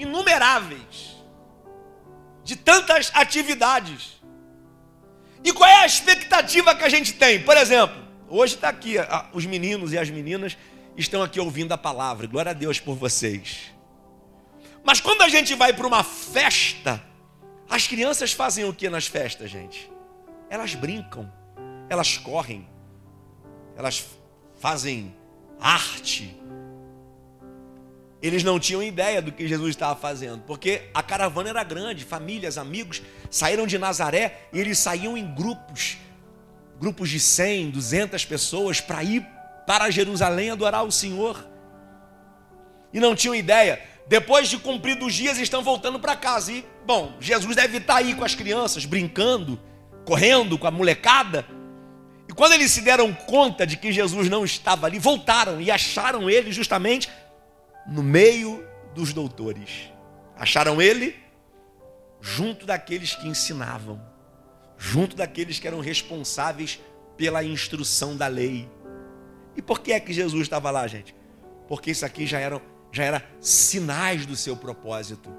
inumeráveis, 0.00 1.16
de 2.42 2.56
tantas 2.56 3.10
atividades. 3.14 4.20
E 5.44 5.52
qual 5.52 5.68
é 5.68 5.82
a 5.82 5.86
expectativa 5.86 6.74
que 6.74 6.82
a 6.84 6.88
gente 6.88 7.12
tem? 7.12 7.42
Por 7.42 7.56
exemplo, 7.56 8.02
hoje 8.28 8.54
está 8.54 8.68
aqui, 8.68 8.96
os 9.32 9.44
meninos 9.46 9.92
e 9.92 9.98
as 9.98 10.10
meninas 10.10 10.56
estão 10.96 11.22
aqui 11.22 11.38
ouvindo 11.38 11.72
a 11.72 11.78
palavra, 11.78 12.26
glória 12.26 12.50
a 12.50 12.54
Deus 12.54 12.80
por 12.80 12.96
vocês. 12.96 13.72
Mas 14.82 15.00
quando 15.00 15.22
a 15.22 15.28
gente 15.28 15.54
vai 15.54 15.72
para 15.72 15.86
uma 15.86 16.02
festa, 16.02 17.02
as 17.68 17.86
crianças 17.86 18.32
fazem 18.32 18.64
o 18.64 18.72
que 18.72 18.88
nas 18.88 19.06
festas, 19.06 19.50
gente? 19.50 19.90
Elas 20.48 20.74
brincam, 20.74 21.30
elas 21.88 22.16
correm, 22.16 22.66
elas 23.76 24.04
fazem 24.58 25.14
arte. 25.60 26.36
Eles 28.22 28.44
não 28.44 28.60
tinham 28.60 28.82
ideia 28.82 29.22
do 29.22 29.32
que 29.32 29.48
Jesus 29.48 29.70
estava 29.70 29.98
fazendo, 29.98 30.42
porque 30.46 30.82
a 30.92 31.02
caravana 31.02 31.48
era 31.48 31.64
grande, 31.64 32.04
famílias, 32.04 32.58
amigos 32.58 33.00
saíram 33.30 33.66
de 33.66 33.78
Nazaré 33.78 34.48
e 34.52 34.60
eles 34.60 34.78
saíam 34.78 35.16
em 35.16 35.34
grupos, 35.34 35.96
grupos 36.78 37.08
de 37.08 37.18
100, 37.18 37.70
200 37.70 38.24
pessoas 38.26 38.80
para 38.80 39.02
ir 39.02 39.26
para 39.66 39.90
Jerusalém 39.90 40.50
adorar 40.50 40.84
o 40.84 40.92
Senhor. 40.92 41.46
E 42.92 43.00
não 43.00 43.14
tinham 43.14 43.34
ideia 43.34 43.80
depois 44.10 44.48
de 44.48 44.58
cumpridos 44.58 45.06
os 45.06 45.14
dias, 45.14 45.38
estão 45.38 45.62
voltando 45.62 46.00
para 46.00 46.16
casa. 46.16 46.50
E, 46.50 46.66
bom, 46.84 47.14
Jesus 47.20 47.54
deve 47.54 47.78
estar 47.78 47.94
aí 47.94 48.12
com 48.12 48.24
as 48.24 48.34
crianças, 48.34 48.84
brincando, 48.84 49.56
correndo 50.04 50.58
com 50.58 50.66
a 50.66 50.70
molecada. 50.72 51.46
E 52.28 52.32
quando 52.32 52.54
eles 52.54 52.72
se 52.72 52.80
deram 52.80 53.12
conta 53.12 53.64
de 53.64 53.76
que 53.76 53.92
Jesus 53.92 54.28
não 54.28 54.44
estava 54.44 54.88
ali, 54.88 54.98
voltaram 54.98 55.60
e 55.60 55.70
acharam 55.70 56.28
ele 56.28 56.50
justamente 56.50 57.08
no 57.90 58.02
meio 58.02 58.64
dos 58.94 59.12
doutores. 59.12 59.90
Acharam 60.36 60.80
ele 60.80 61.16
junto 62.20 62.64
daqueles 62.64 63.14
que 63.14 63.26
ensinavam, 63.26 64.00
junto 64.78 65.16
daqueles 65.16 65.58
que 65.58 65.66
eram 65.66 65.80
responsáveis 65.80 66.80
pela 67.16 67.42
instrução 67.42 68.16
da 68.16 68.28
lei. 68.28 68.68
E 69.56 69.60
por 69.60 69.80
que 69.80 69.92
é 69.92 70.00
que 70.00 70.12
Jesus 70.12 70.42
estava 70.42 70.70
lá, 70.70 70.86
gente? 70.86 71.14
Porque 71.68 71.90
isso 71.90 72.06
aqui 72.06 72.26
já 72.26 72.38
eram 72.38 72.62
já 72.92 73.04
era 73.04 73.24
sinais 73.40 74.26
do 74.26 74.36
seu 74.36 74.56
propósito. 74.56 75.32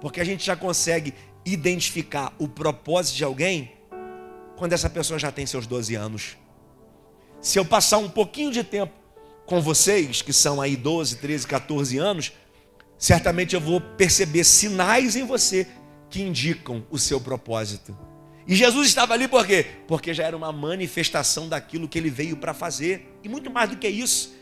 Porque 0.00 0.20
a 0.20 0.24
gente 0.24 0.44
já 0.44 0.54
consegue 0.54 1.14
identificar 1.44 2.34
o 2.38 2.46
propósito 2.46 3.16
de 3.16 3.24
alguém 3.24 3.72
quando 4.56 4.72
essa 4.72 4.90
pessoa 4.90 5.18
já 5.18 5.32
tem 5.32 5.46
seus 5.46 5.66
12 5.66 5.94
anos. 5.94 6.36
Se 7.40 7.58
eu 7.58 7.64
passar 7.64 7.98
um 7.98 8.08
pouquinho 8.08 8.50
de 8.50 8.62
tempo 8.62 8.92
com 9.46 9.60
vocês, 9.60 10.22
que 10.22 10.32
são 10.32 10.60
aí 10.60 10.76
12, 10.76 11.16
13, 11.16 11.46
14 11.46 11.98
anos, 11.98 12.32
certamente 12.98 13.54
eu 13.54 13.60
vou 13.60 13.80
perceber 13.80 14.44
sinais 14.44 15.16
em 15.16 15.24
você 15.24 15.66
que 16.08 16.22
indicam 16.22 16.86
o 16.90 16.98
seu 16.98 17.20
propósito. 17.20 17.96
E 18.46 18.54
Jesus 18.54 18.88
estava 18.88 19.14
ali 19.14 19.26
por 19.26 19.46
quê? 19.46 19.66
Porque 19.88 20.12
já 20.12 20.24
era 20.24 20.36
uma 20.36 20.52
manifestação 20.52 21.48
daquilo 21.48 21.88
que 21.88 21.98
ele 21.98 22.10
veio 22.10 22.36
para 22.36 22.52
fazer. 22.52 23.18
E 23.22 23.28
muito 23.28 23.50
mais 23.50 23.70
do 23.70 23.76
que 23.76 23.88
isso, 23.88 24.34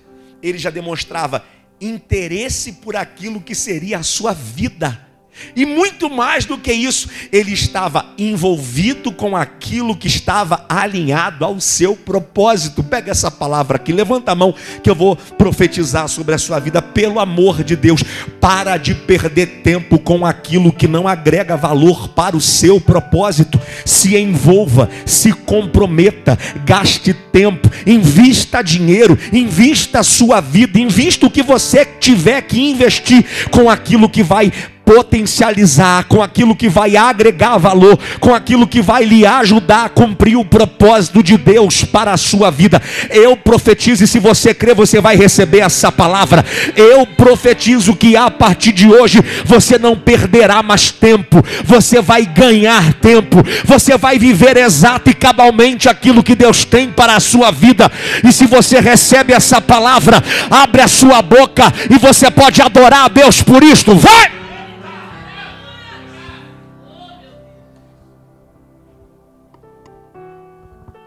ele 0.43 0.59
já 0.59 0.71
demonstrava 0.71 1.45
interesse 1.81 2.75
por 2.75 2.97
aquilo 2.97 3.41
que 3.41 3.55
seria 3.55 3.99
a 3.99 4.03
sua 4.03 4.33
vida. 4.33 5.09
E 5.55 5.67
muito 5.67 6.09
mais 6.09 6.45
do 6.45 6.57
que 6.57 6.73
isso, 6.73 7.09
ele 7.31 7.53
estava 7.53 8.07
envolvido 8.17 9.13
com 9.13 9.37
aquilo 9.37 9.97
que 9.97 10.07
estava 10.07 10.65
alinhado 10.69 11.45
ao 11.45 11.61
seu 11.61 11.95
propósito. 11.97 12.83
Pega 12.83 13.11
essa 13.11 13.31
palavra 13.31 13.77
aqui, 13.77 13.93
levanta 13.93 14.33
a 14.33 14.35
mão 14.35 14.55
que 14.83 14.89
eu 14.89 14.95
vou 14.95 15.17
profetizar 15.17 16.09
sobre 16.09 16.35
a 16.35 16.39
sua 16.39 16.59
vida. 16.59 16.81
Pelo 16.81 17.21
amor 17.21 17.63
de 17.65 17.77
Deus, 17.77 18.03
para 18.41 18.77
de 18.77 18.95
perder 18.95 19.63
tempo 19.63 19.99
com 19.99 20.25
aquilo 20.25 20.73
que 20.73 20.89
não 20.89 21.07
agrega 21.07 21.57
valor 21.57 22.09
para 22.09 22.37
o 22.37 22.41
seu 22.41 22.81
propósito. 22.81 23.61
Se 23.85 24.17
envolva, 24.17 24.89
se 25.05 25.33
comprometa, 25.33 26.39
gaste 26.65 27.13
tempo, 27.13 27.71
invista 27.87 28.63
dinheiro, 28.63 29.19
invista 29.33 30.01
a 30.01 30.05
sua 30.05 30.41
vida, 30.41 30.79
invista 30.79 31.27
o 31.27 31.31
que 31.31 31.43
você 31.43 31.85
tiver 31.85 32.43
que 32.43 32.61
investir 32.61 33.25
com 33.51 33.69
aquilo 33.69 34.09
que 34.09 34.23
vai 34.23 34.53
potencializar, 34.85 36.05
com 36.05 36.23
aquilo 36.23 36.55
que 36.55 36.69
vai 36.69 36.97
agregar 36.97 37.59
valor, 37.59 37.99
com 38.21 38.35
aquilo 38.35 38.67
que 38.67 38.83
vai 38.83 39.05
lhe 39.05 39.25
ajudar 39.27 39.87
a 39.87 39.89
cumprir 39.89 40.37
o 40.37 40.45
propósito 40.45 41.23
de 41.23 41.37
Deus 41.37 41.85
para 41.85 42.13
a 42.13 42.17
sua 42.17 42.51
vida. 42.51 42.81
Eu 43.11 43.37
profetizo, 43.37 44.05
e 44.05 44.07
se 44.07 44.19
você 44.19 44.55
crê, 44.55 44.75
você 44.75 45.01
vai 45.01 45.17
receber 45.17 45.61
essa 45.61 45.91
palavra. 45.91 46.45
Eu 46.77 47.07
profetizo 47.07 47.95
que 47.97 48.17
a 48.17 48.31
partir 48.31 48.73
de 48.73 48.89
hoje 48.89 49.21
você 49.45 49.79
não 49.79 49.97
perderá 49.97 50.63
mais 50.63 50.91
tempo, 50.91 51.43
você 51.65 52.01
vai 52.01 52.25
ganhar 52.27 52.95
tempo, 52.95 53.39
você 53.65 53.97
vai 53.97 54.19
viver 54.19 54.57
exato 54.57 55.11
e 55.11 55.15
cabalmente 55.15 55.89
aquilo 55.89 56.23
que 56.23 56.35
Deus 56.35 56.65
tem 56.65 56.91
para 56.91 57.17
a 57.17 57.21
sua 57.21 57.51
vida. 57.51 57.91
E 58.25 58.33
se 58.33 58.47
você 58.47 58.81
recebe 58.81 59.33
essa 59.33 59.61
palavra, 59.61 60.23
abre 60.51 60.83
a 60.83 60.89
sua 60.89 61.23
boca 61.23 61.73
e 61.91 61.99
você 61.99 62.31
pode 62.31 62.61
adorar 62.61 63.05
a 63.05 63.09
Deus 63.09 63.43
por 63.43 63.63
isto. 63.63 63.95
Vai! 63.95 64.42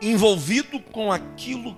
Envolvido 0.10 0.80
com 0.80 1.12
aquilo 1.12 1.76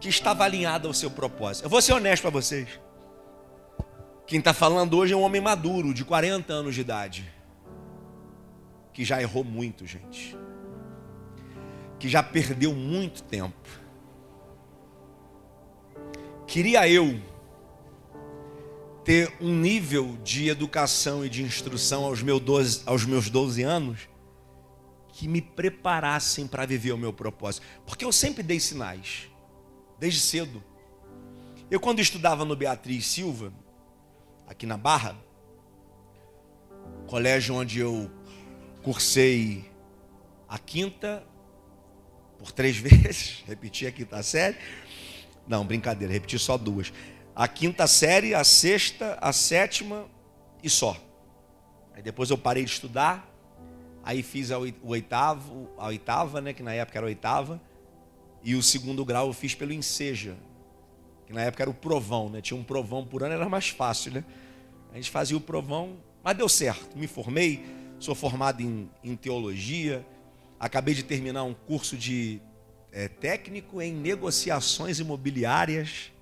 que 0.00 0.08
estava 0.08 0.44
alinhado 0.44 0.88
ao 0.88 0.94
seu 0.94 1.10
propósito. 1.10 1.64
Eu 1.64 1.70
vou 1.70 1.82
ser 1.82 1.92
honesto 1.92 2.22
para 2.22 2.30
vocês. 2.30 2.68
Quem 4.26 4.38
está 4.38 4.52
falando 4.52 4.96
hoje 4.96 5.12
é 5.12 5.16
um 5.16 5.22
homem 5.22 5.40
maduro, 5.40 5.94
de 5.94 6.04
40 6.04 6.52
anos 6.52 6.74
de 6.74 6.80
idade, 6.80 7.32
que 8.92 9.04
já 9.04 9.20
errou 9.20 9.44
muito, 9.44 9.86
gente, 9.86 10.36
que 11.98 12.08
já 12.08 12.22
perdeu 12.22 12.74
muito 12.74 13.22
tempo. 13.22 13.68
Queria 16.46 16.88
eu 16.88 17.20
ter 19.04 19.32
um 19.40 19.54
nível 19.54 20.18
de 20.24 20.48
educação 20.48 21.24
e 21.24 21.28
de 21.28 21.42
instrução 21.42 22.04
aos 22.04 22.22
meus 22.22 22.40
12, 22.40 22.82
aos 22.86 23.04
meus 23.04 23.30
12 23.30 23.62
anos 23.62 24.08
que 25.16 25.26
me 25.26 25.40
preparassem 25.40 26.46
para 26.46 26.66
viver 26.66 26.92
o 26.92 26.98
meu 26.98 27.10
propósito. 27.10 27.66
Porque 27.86 28.04
eu 28.04 28.12
sempre 28.12 28.42
dei 28.42 28.60
sinais, 28.60 29.30
desde 29.98 30.20
cedo. 30.20 30.62
Eu, 31.70 31.80
quando 31.80 32.00
estudava 32.00 32.44
no 32.44 32.54
Beatriz 32.54 33.06
Silva, 33.06 33.50
aqui 34.46 34.66
na 34.66 34.76
Barra, 34.76 35.16
colégio 37.06 37.54
onde 37.54 37.78
eu 37.80 38.10
cursei 38.82 39.64
a 40.46 40.58
quinta 40.58 41.24
por 42.38 42.52
três 42.52 42.76
vezes, 42.76 43.42
repeti 43.46 43.86
a 43.86 43.92
quinta 43.92 44.22
série. 44.22 44.58
Não, 45.48 45.64
brincadeira, 45.64 46.12
repeti 46.12 46.38
só 46.38 46.58
duas. 46.58 46.92
A 47.34 47.48
quinta 47.48 47.86
série, 47.86 48.34
a 48.34 48.44
sexta, 48.44 49.16
a 49.18 49.32
sétima 49.32 50.10
e 50.62 50.68
só. 50.68 50.94
Aí 51.94 52.02
depois 52.02 52.28
eu 52.28 52.36
parei 52.36 52.66
de 52.66 52.70
estudar, 52.70 53.34
Aí 54.06 54.22
fiz 54.22 54.50
o 54.52 54.72
oitavo, 54.84 55.68
a 55.76 55.88
oitava, 55.88 56.40
né, 56.40 56.52
que 56.52 56.62
na 56.62 56.72
época 56.72 56.96
era 56.96 57.06
a 57.06 57.08
oitava, 57.08 57.60
e 58.40 58.54
o 58.54 58.62
segundo 58.62 59.04
grau 59.04 59.26
eu 59.26 59.32
fiz 59.32 59.52
pelo 59.52 59.72
Enseja, 59.72 60.36
que 61.26 61.32
na 61.32 61.42
época 61.42 61.64
era 61.64 61.70
o 61.70 61.74
provão, 61.74 62.28
né? 62.28 62.40
Tinha 62.40 62.56
um 62.56 62.62
provão 62.62 63.04
por 63.04 63.24
ano, 63.24 63.34
era 63.34 63.48
mais 63.48 63.70
fácil, 63.70 64.12
né? 64.12 64.24
A 64.92 64.94
gente 64.94 65.10
fazia 65.10 65.36
o 65.36 65.40
provão, 65.40 65.96
mas 66.22 66.36
deu 66.36 66.48
certo. 66.48 66.96
Me 66.96 67.08
formei, 67.08 67.66
sou 67.98 68.14
formado 68.14 68.62
em, 68.62 68.88
em 69.02 69.16
teologia, 69.16 70.06
acabei 70.60 70.94
de 70.94 71.02
terminar 71.02 71.42
um 71.42 71.52
curso 71.52 71.96
de 71.96 72.40
é, 72.92 73.08
técnico 73.08 73.82
em 73.82 73.92
negociações 73.92 75.00
imobiliárias. 75.00 76.12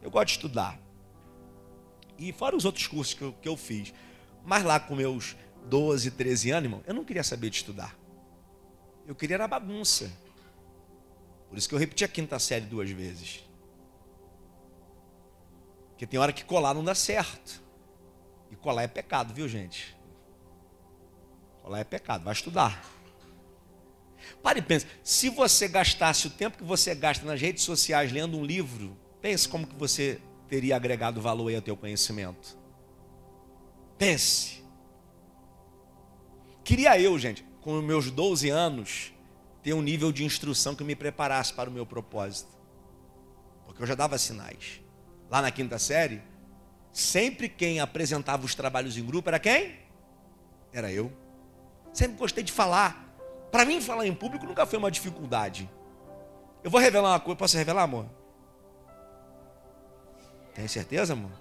Eu 0.00 0.10
gosto 0.10 0.28
de 0.28 0.32
estudar. 0.32 0.80
E 2.18 2.32
fora 2.32 2.56
os 2.56 2.64
outros 2.64 2.86
cursos 2.86 3.12
que 3.12 3.20
eu, 3.20 3.34
que 3.42 3.48
eu 3.48 3.58
fiz. 3.58 3.92
Mas 4.42 4.64
lá 4.64 4.80
com 4.80 4.96
meus 4.96 5.36
12, 5.70 6.10
13 6.10 6.50
anos, 6.50 6.64
irmão, 6.64 6.82
eu 6.86 6.92
não 6.92 7.04
queria 7.04 7.22
saber 7.22 7.48
de 7.48 7.56
estudar. 7.56 7.96
Eu 9.06 9.14
queria 9.14 9.36
era 9.36 9.48
bagunça. 9.48 10.10
Por 11.48 11.56
isso 11.56 11.68
que 11.68 11.74
eu 11.74 11.78
repeti 11.78 12.04
a 12.04 12.08
quinta 12.08 12.38
série 12.38 12.66
duas 12.66 12.90
vezes. 12.90 13.44
Porque 15.90 16.06
tem 16.06 16.18
hora 16.18 16.32
que 16.32 16.44
colar 16.44 16.74
não 16.74 16.84
dá 16.84 16.94
certo. 16.94 17.62
E 18.50 18.56
colar 18.56 18.82
é 18.82 18.88
pecado, 18.88 19.32
viu, 19.32 19.48
gente? 19.48 19.96
Colar 21.62 21.78
é 21.80 21.84
pecado, 21.84 22.24
vai 22.24 22.32
estudar. 22.32 22.84
Pare 24.42 24.58
e 24.58 24.62
pense, 24.62 24.86
se 25.02 25.28
você 25.28 25.68
gastasse 25.68 26.26
o 26.26 26.30
tempo 26.30 26.58
que 26.58 26.64
você 26.64 26.94
gasta 26.94 27.24
nas 27.24 27.40
redes 27.40 27.62
sociais 27.62 28.12
lendo 28.12 28.36
um 28.36 28.44
livro, 28.44 28.96
pense 29.20 29.48
como 29.48 29.66
que 29.66 29.74
você 29.74 30.20
teria 30.48 30.76
agregado 30.76 31.20
valor 31.20 31.48
aí 31.48 31.56
ao 31.56 31.62
teu 31.62 31.76
conhecimento. 31.76 32.58
Pense. 33.98 34.59
Queria 36.70 36.96
eu, 37.00 37.18
gente, 37.18 37.44
com 37.62 37.82
meus 37.82 38.12
12 38.12 38.48
anos, 38.48 39.12
ter 39.60 39.74
um 39.74 39.82
nível 39.82 40.12
de 40.12 40.24
instrução 40.24 40.72
que 40.72 40.84
me 40.84 40.94
preparasse 40.94 41.52
para 41.52 41.68
o 41.68 41.72
meu 41.72 41.84
propósito. 41.84 42.56
Porque 43.66 43.82
eu 43.82 43.86
já 43.88 43.96
dava 43.96 44.16
sinais. 44.16 44.80
Lá 45.28 45.42
na 45.42 45.50
quinta 45.50 45.80
série, 45.80 46.22
sempre 46.92 47.48
quem 47.48 47.80
apresentava 47.80 48.46
os 48.46 48.54
trabalhos 48.54 48.96
em 48.96 49.04
grupo 49.04 49.28
era 49.28 49.40
quem? 49.40 49.80
Era 50.72 50.92
eu. 50.92 51.12
Sempre 51.92 52.16
gostei 52.16 52.44
de 52.44 52.52
falar. 52.52 53.16
Para 53.50 53.64
mim, 53.64 53.80
falar 53.80 54.06
em 54.06 54.14
público 54.14 54.46
nunca 54.46 54.64
foi 54.64 54.78
uma 54.78 54.92
dificuldade. 54.92 55.68
Eu 56.62 56.70
vou 56.70 56.80
revelar 56.80 57.10
uma 57.10 57.18
coisa. 57.18 57.36
Posso 57.36 57.56
revelar, 57.56 57.82
amor? 57.82 58.06
Tem 60.54 60.68
certeza, 60.68 61.14
amor? 61.14 61.32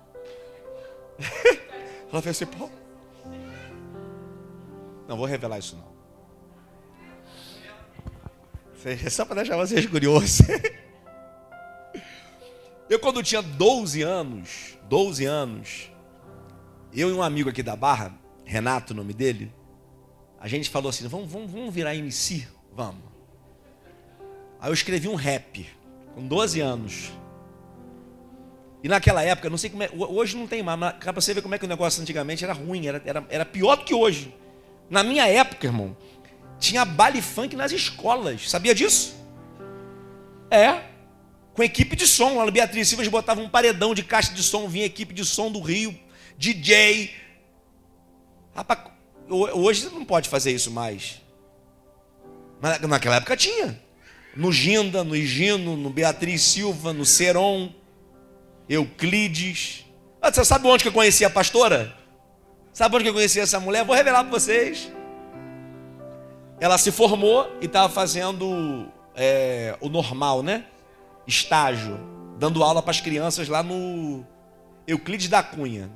Ela 2.12 2.20
fez 2.20 2.36
assim, 2.36 2.48
pô. 2.48 2.68
Não 5.10 5.18
vou 5.18 5.26
revelar 5.26 5.58
isso 5.58 5.76
não. 5.76 5.90
É 8.86 9.10
só 9.10 9.26
para 9.26 9.38
deixar 9.38 9.58
vocês 9.58 9.86
curiosos. 9.88 10.42
Eu 12.88 13.00
quando 13.00 13.22
tinha 13.22 13.42
12 13.42 14.02
anos, 14.04 14.78
12 14.88 15.26
anos, 15.26 15.92
eu 16.92 17.10
e 17.10 17.14
um 17.14 17.22
amigo 17.22 17.48
aqui 17.48 17.62
da 17.62 17.76
Barra, 17.76 18.12
Renato, 18.44 18.94
o 18.94 18.96
nome 18.96 19.14
dele, 19.14 19.54
a 20.40 20.48
gente 20.48 20.72
falou 20.72 20.90
assim, 20.90 21.08
vamos, 21.08 21.32
vamos, 21.32 21.52
vamos 21.52 21.72
virar 21.72 21.94
MC? 21.94 22.48
Vamos. 22.74 23.04
Aí 24.60 24.72
eu 24.72 24.74
escrevi 24.74 25.08
um 25.08 25.14
rap, 25.14 25.70
com 26.16 26.26
12 26.26 26.60
anos. 26.62 27.12
E 28.84 28.90
naquela 28.90 29.22
época, 29.22 29.52
não 29.52 29.58
sei 29.60 29.70
como 29.70 29.84
é, 29.84 29.90
hoje 29.94 30.36
não 30.36 30.48
tem 30.48 30.64
mais, 30.64 30.80
mas 30.80 30.94
para 30.96 31.12
você 31.12 31.32
ver 31.32 31.44
como 31.44 31.54
é 31.54 31.60
que 31.60 31.66
o 31.66 31.70
negócio 31.70 32.02
antigamente 32.02 32.44
era 32.44 32.54
ruim, 32.54 32.88
era, 32.88 33.00
era, 33.06 33.24
era 33.30 33.46
pior 33.46 33.76
do 33.76 33.86
que 33.86 33.94
hoje. 33.94 34.34
Na 34.90 35.04
minha 35.04 35.28
época, 35.28 35.68
irmão, 35.68 35.96
tinha 36.60 36.84
baile 36.84 37.22
funk 37.22 37.56
nas 37.56 37.72
escolas. 37.72 38.50
Sabia 38.50 38.74
disso? 38.74 39.16
É. 40.50 40.82
Com 41.54 41.64
equipe 41.64 41.96
de 41.96 42.08
som. 42.08 42.38
Lá 42.38 42.46
no 42.46 42.52
Beatriz 42.52 42.88
Silva 42.88 43.04
eles 43.04 43.12
botavam 43.12 43.44
um 43.44 43.50
paredão 43.50 43.94
de 43.94 44.04
caixa 44.04 44.34
de 44.34 44.42
som, 44.42 44.68
vinha 44.68 44.86
equipe 44.86 45.14
de 45.14 45.24
som 45.24 45.52
do 45.52 45.60
Rio, 45.62 45.98
DJ. 46.38 47.14
Rapaz, 48.56 48.92
hoje 49.30 49.82
você 49.82 49.90
não 49.96 50.04
pode 50.04 50.28
fazer 50.28 50.52
isso 50.52 50.72
mais. 50.72 51.22
Mas 52.60 52.82
naquela 52.82 53.18
época 53.18 53.38
tinha. 53.38 53.80
No 54.36 54.52
Ginda, 54.52 55.04
no 55.04 55.16
Higino, 55.16 55.76
no 55.76 55.90
Beatriz 55.90 56.42
Silva, 56.42 56.94
no 56.94 57.06
Seron. 57.06 57.74
Euclides. 58.68 59.86
Ah, 60.22 60.32
você 60.32 60.46
sabe 60.46 60.68
onde 60.68 60.84
que 60.84 60.90
eu 60.90 60.94
conheci 60.94 61.26
a 61.26 61.30
pastora? 61.30 61.98
Sabe 62.72 62.96
onde 62.96 63.08
eu 63.08 63.14
conheci 63.14 63.40
essa 63.40 63.60
mulher? 63.60 63.84
Vou 63.84 63.96
revelar 63.96 64.24
para 64.24 64.32
vocês. 64.32 64.92
Ela 66.60 66.78
se 66.78 66.92
formou 66.92 67.52
e 67.62 67.66
estava 67.66 67.90
fazendo 67.90 68.88
é, 69.16 69.76
o 69.80 69.90
normal, 69.90 70.44
né? 70.44 70.66
Estágio, 71.26 72.00
dando 72.38 72.64
aula 72.64 72.82
para 72.82 72.92
as 72.92 73.02
crianças 73.02 73.48
lá 73.48 73.64
no 73.64 74.26
Euclides 74.88 75.30
da 75.30 75.44
Cunha. 75.44 75.90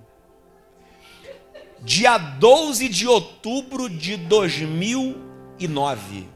Dia 1.81 2.17
12 2.17 2.87
de 2.87 3.07
outubro 3.07 3.89
de 3.89 4.15
2009. 4.15 6.27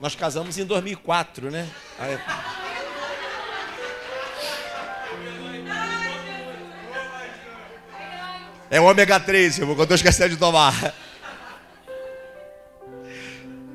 Nós 0.00 0.14
casamos 0.14 0.58
em 0.58 0.64
2004, 0.64 1.50
né? 1.50 1.68
É 8.70 8.80
ômega 8.80 9.20
3, 9.20 9.58
irmão, 9.58 9.74
que 9.76 9.92
eu 9.92 9.94
esquecendo 9.94 10.30
de 10.30 10.36
tomar. 10.36 10.94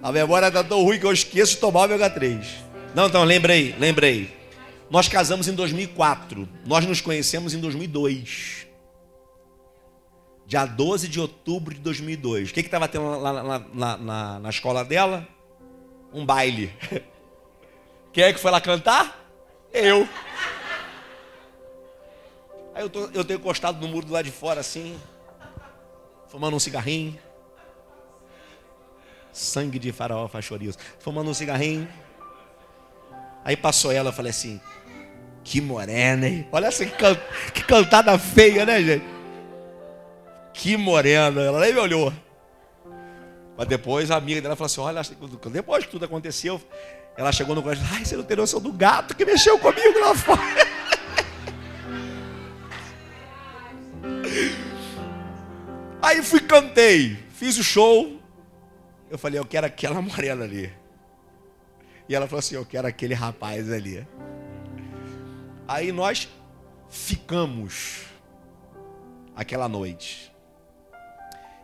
A 0.03 0.11
memória 0.11 0.47
está 0.47 0.63
tão 0.63 0.83
ruim 0.83 0.99
que 0.99 1.05
eu 1.05 1.13
esqueço 1.13 1.53
de 1.53 1.59
tomar 1.59 1.81
ômega 1.81 2.09
3. 2.09 2.45
Não, 2.93 3.07
então, 3.07 3.23
lembrei, 3.23 3.75
lembrei. 3.79 4.35
Nós 4.89 5.07
casamos 5.07 5.47
em 5.47 5.53
2004. 5.53 6.47
Nós 6.65 6.85
nos 6.85 6.99
conhecemos 6.99 7.53
em 7.53 7.59
2002. 7.59 8.67
Dia 10.45 10.65
12 10.65 11.07
de 11.07 11.19
outubro 11.19 11.73
de 11.73 11.79
2002. 11.79 12.49
O 12.49 12.53
que 12.53 12.59
estava 12.59 12.87
tendo 12.87 13.17
lá, 13.19 13.31
lá 13.31 13.65
na, 13.73 14.39
na 14.39 14.49
escola 14.49 14.83
dela? 14.83 15.25
Um 16.13 16.25
baile. 16.25 16.73
Quem 18.11 18.25
é 18.25 18.33
que 18.33 18.39
foi 18.39 18.51
lá 18.51 18.59
cantar? 18.59 19.25
Eu. 19.71 20.05
Aí 22.81 22.85
eu, 22.85 22.89
tô, 22.89 23.09
eu 23.13 23.23
tenho 23.23 23.37
encostado 23.37 23.79
no 23.79 23.87
muro 23.87 24.07
do 24.07 24.11
lado 24.11 24.25
de 24.25 24.31
fora 24.31 24.59
assim, 24.59 24.99
fumando 26.27 26.55
um 26.55 26.59
cigarrinho. 26.59 27.15
Sangue 29.31 29.77
de 29.77 29.91
faraó 29.91 30.27
chouriço. 30.41 30.79
Fumando 30.97 31.29
um 31.29 31.33
cigarrinho. 31.33 31.87
Aí 33.45 33.55
passou 33.55 33.91
ela, 33.91 34.09
eu 34.09 34.13
falei 34.13 34.31
assim, 34.31 34.59
que 35.43 35.61
morena, 35.61 36.27
hein? 36.27 36.47
Olha 36.51 36.65
essa 36.65 36.83
que, 36.83 36.91
can... 36.91 37.15
que 37.53 37.63
cantada 37.63 38.17
feia, 38.17 38.65
né, 38.65 38.81
gente? 38.81 39.05
Que 40.51 40.75
morena. 40.75 41.39
Ela 41.39 41.59
nem 41.59 41.73
me 41.73 41.79
olhou. 41.79 42.11
Mas 43.55 43.67
depois 43.67 44.09
a 44.09 44.15
amiga 44.15 44.41
dela 44.41 44.55
falou 44.55 44.65
assim: 44.65 44.81
olha, 44.81 45.01
depois 45.51 45.85
que 45.85 45.91
tudo 45.91 46.05
aconteceu, 46.05 46.59
ela 47.15 47.31
chegou 47.31 47.53
no 47.53 47.61
colégio, 47.61 47.85
ai, 47.91 48.03
você 48.03 48.17
não 48.17 48.23
tem 48.23 48.37
noção 48.37 48.59
do 48.59 48.71
gato 48.71 49.15
que 49.15 49.23
mexeu 49.23 49.59
comigo 49.59 49.99
lá 49.99 50.15
fora. 50.15 50.60
Aí 56.11 56.21
fui, 56.21 56.41
cantei, 56.41 57.15
fiz 57.29 57.57
o 57.57 57.63
show. 57.63 58.21
Eu 59.09 59.17
falei, 59.17 59.39
eu 59.39 59.45
quero 59.45 59.65
aquela 59.65 60.01
morena 60.03 60.43
ali. 60.43 60.69
E 62.09 62.13
ela 62.13 62.27
falou 62.27 62.39
assim: 62.39 62.55
eu 62.55 62.65
quero 62.65 62.85
aquele 62.85 63.13
rapaz 63.13 63.71
ali. 63.71 64.05
Aí 65.65 65.89
nós 65.93 66.27
ficamos 66.89 68.07
aquela 69.33 69.69
noite. 69.69 70.35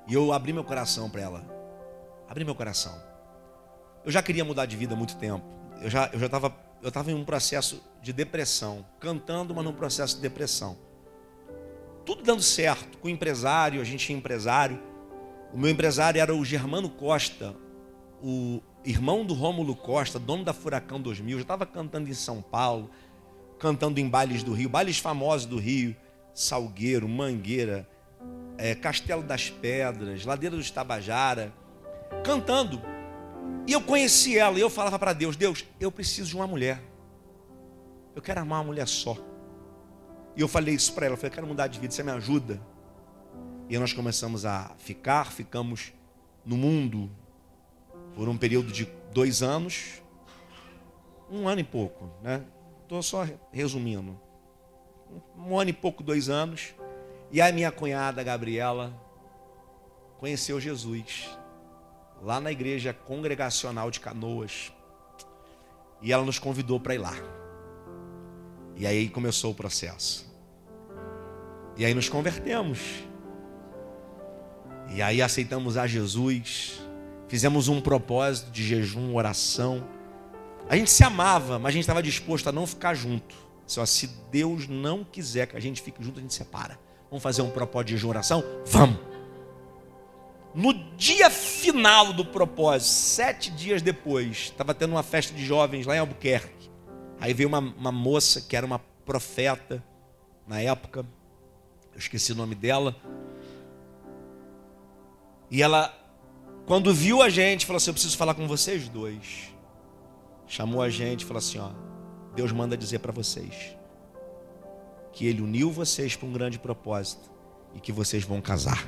E 0.08 0.14
eu 0.14 0.32
abri 0.32 0.54
meu 0.54 0.64
coração 0.64 1.10
para 1.10 1.22
ela. 1.24 1.46
Abri 2.30 2.46
meu 2.46 2.56
coração. 2.56 2.98
Eu 4.06 4.14
já 4.14 4.24
queria 4.24 4.46
mudar 4.46 4.66
de 4.66 4.78
vida 4.78 4.94
há 4.94 4.98
muito 4.98 5.18
tempo. 5.18 5.44
Eu 5.82 5.90
já 5.90 6.10
eu 6.14 6.20
já 6.20 6.28
estava 6.28 6.56
eu 6.82 6.88
estava 6.88 7.12
em 7.12 7.16
um 7.16 7.26
processo 7.26 7.84
de 8.02 8.14
depressão, 8.14 8.86
cantando, 8.98 9.54
mas 9.54 9.66
num 9.66 9.74
processo 9.74 10.16
de 10.16 10.22
depressão. 10.22 10.87
Tudo 12.08 12.24
dando 12.24 12.42
certo, 12.42 12.98
com 13.00 13.10
o 13.10 13.12
empresário, 13.12 13.82
a 13.82 13.84
gente 13.84 14.06
tinha 14.06 14.18
empresário. 14.18 14.82
O 15.54 15.58
meu 15.58 15.70
empresário 15.70 16.22
era 16.22 16.34
o 16.34 16.46
Germano 16.46 16.90
Costa, 16.90 17.54
o 18.24 18.62
irmão 18.86 19.26
do 19.26 19.34
Rômulo 19.34 19.76
Costa, 19.76 20.18
dono 20.18 20.46
da 20.46 20.54
Furacão 20.54 21.02
2000. 21.02 21.34
Eu 21.34 21.40
já 21.40 21.44
estava 21.44 21.66
cantando 21.66 22.10
em 22.10 22.14
São 22.14 22.42
Paulo, 22.42 22.90
cantando 23.60 24.00
em 24.00 24.08
bailes 24.08 24.42
do 24.42 24.54
Rio, 24.54 24.70
bailes 24.70 25.00
famosos 25.00 25.46
do 25.46 25.58
Rio, 25.58 25.94
Salgueiro, 26.34 27.10
Mangueira, 27.10 27.86
é, 28.58 28.74
Castelo 28.74 29.22
das 29.22 29.50
Pedras, 29.50 30.24
Ladeira 30.24 30.56
dos 30.56 30.72
Tabajara, 30.72 31.54
cantando. 32.24 32.82
E 33.68 33.74
eu 33.74 33.82
conheci 33.82 34.38
ela 34.38 34.58
e 34.58 34.62
eu 34.62 34.70
falava 34.70 34.98
para 34.98 35.12
Deus: 35.12 35.36
Deus, 35.36 35.66
eu 35.78 35.92
preciso 35.92 36.30
de 36.30 36.36
uma 36.38 36.48
mulher. 36.48 36.82
Eu 38.16 38.22
quero 38.22 38.40
amar 38.40 38.60
uma 38.60 38.68
mulher 38.68 38.88
só. 38.88 39.18
E 40.38 40.42
eu 40.42 40.48
falei 40.48 40.76
isso 40.76 40.94
para 40.94 41.08
ela: 41.08 41.14
eu 41.14 41.18
falei, 41.18 41.32
eu 41.32 41.34
quero 41.34 41.48
mudar 41.48 41.66
de 41.66 41.80
vida, 41.80 41.92
você 41.92 42.04
me 42.04 42.12
ajuda? 42.12 42.62
E 43.68 43.78
nós 43.78 43.92
começamos 43.92 44.46
a 44.46 44.72
ficar, 44.78 45.32
ficamos 45.32 45.92
no 46.46 46.56
mundo 46.56 47.10
por 48.16 48.30
um 48.30 48.38
período 48.38 48.72
de 48.72 48.86
dois 49.12 49.42
anos, 49.42 50.02
um 51.30 51.48
ano 51.48 51.60
e 51.60 51.64
pouco, 51.64 52.10
né? 52.22 52.46
Estou 52.84 53.02
só 53.02 53.28
resumindo. 53.52 54.18
Um 55.36 55.60
ano 55.60 55.72
e 55.72 55.74
pouco, 55.74 56.04
dois 56.04 56.30
anos. 56.30 56.74
E 57.32 57.42
a 57.42 57.52
minha 57.52 57.72
cunhada, 57.72 58.24
Gabriela, 58.24 58.94
conheceu 60.20 60.60
Jesus. 60.60 61.30
Lá 62.22 62.40
na 62.40 62.52
igreja 62.52 62.94
congregacional 62.94 63.92
de 63.92 64.00
Canoas. 64.00 64.72
E 66.02 66.14
ela 66.14 66.24
nos 66.24 66.40
convidou 66.40 66.80
para 66.80 66.96
ir 66.96 67.00
lá. 67.00 67.14
E 68.78 68.86
aí 68.86 69.10
começou 69.10 69.52
o 69.52 69.56
processo. 69.56 70.26
E 71.76 71.86
aí 71.86 71.94
nos 71.94 72.10
convertemos. 72.10 72.80
E 74.94 75.02
aí 75.02 75.22
aceitamos 75.22 75.78
a 75.78 75.86
Jesus. 75.86 76.80
Fizemos 77.28 77.68
um 77.68 77.82
propósito 77.82 78.52
de 78.52 78.64
jejum, 78.64 79.14
oração 79.16 79.84
a 80.70 80.76
gente 80.76 80.92
se 80.92 81.04
amava, 81.04 81.58
mas 81.58 81.70
a 81.70 81.72
gente 81.72 81.84
estava 81.84 82.04
disposto 82.04 82.48
a 82.48 82.52
não 82.52 82.68
ficar 82.68 82.94
junto. 82.94 83.36
Só 83.66 83.86
se 83.86 84.08
Deus 84.32 84.68
não 84.68 85.04
quiser 85.04 85.48
que 85.48 85.56
a 85.56 85.60
gente 85.60 85.82
fique 85.82 86.04
junto, 86.04 86.20
a 86.20 86.22
gente 86.22 86.34
separa. 86.34 86.78
Vamos 87.10 87.24
fazer 87.24 87.42
um 87.42 87.50
propósito 87.50 87.98
de 87.98 88.06
oração? 88.06 88.44
Vamos. 88.66 88.98
No 90.54 90.74
dia 90.98 91.30
final 91.30 92.12
do 92.12 92.26
propósito, 92.26 92.90
sete 92.90 93.52
dias 93.52 93.82
depois, 93.82 94.38
estava 94.38 94.74
tendo 94.74 94.92
uma 94.92 95.04
festa 95.04 95.34
de 95.34 95.46
jovens 95.46 95.86
lá 95.86 95.96
em 95.96 96.00
Albuquerque. 96.00 96.57
Aí 97.20 97.34
veio 97.34 97.50
uma, 97.50 97.60
uma 97.60 97.92
moça 97.92 98.42
que 98.42 98.56
era 98.56 98.66
uma 98.66 98.80
profeta 99.06 99.84
na 100.48 100.62
época, 100.62 101.06
eu 101.94 102.00
esqueci 102.00 102.32
o 102.32 102.36
nome 102.36 102.56
dela. 102.56 102.96
E 105.50 105.62
ela, 105.62 105.94
quando 106.66 106.94
viu 106.94 107.22
a 107.22 107.30
gente, 107.30 107.66
falou 107.66 107.78
assim: 107.78 107.90
Eu 107.90 107.94
preciso 107.94 108.18
falar 108.18 108.34
com 108.34 108.48
vocês 108.48 108.88
dois 108.88 109.58
chamou 110.48 110.82
a 110.82 110.90
gente 110.90 111.22
e 111.22 111.26
falou 111.26 111.40
assim: 111.40 111.60
ó, 111.60 111.72
Deus 112.34 112.52
manda 112.52 112.78
dizer 112.78 113.00
para 113.00 113.12
vocês 113.12 113.76
que 115.12 115.26
Ele 115.28 115.42
uniu 115.42 115.72
vocês 115.72 116.16
para 116.16 116.28
um 116.28 116.32
grande 116.32 116.58
propósito 116.58 117.30
e 117.76 117.80
que 117.80 117.92
vocês 117.92 118.24
vão 118.24 118.42
casar. 118.42 118.88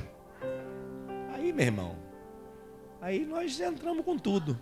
Aí, 1.32 1.52
meu 1.52 1.66
irmão, 1.66 1.96
aí 3.00 3.24
nós 3.24 3.60
entramos 3.60 4.04
com 4.04 4.18
tudo. 4.18 4.58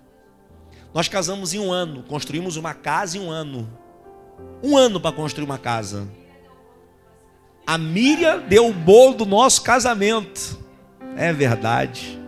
Nós 0.94 1.08
casamos 1.08 1.54
em 1.54 1.58
um 1.58 1.70
ano, 1.70 2.02
construímos 2.02 2.56
uma 2.56 2.74
casa 2.74 3.18
em 3.18 3.20
um 3.20 3.30
ano. 3.30 3.68
Um 4.62 4.76
ano 4.76 5.00
para 5.00 5.14
construir 5.14 5.44
uma 5.44 5.58
casa. 5.58 6.08
A 7.66 7.76
Miriam 7.76 8.40
deu 8.40 8.66
o 8.66 8.72
bolo 8.72 9.14
do 9.14 9.26
nosso 9.26 9.62
casamento. 9.62 10.58
É 11.16 11.32
verdade. 11.32 12.18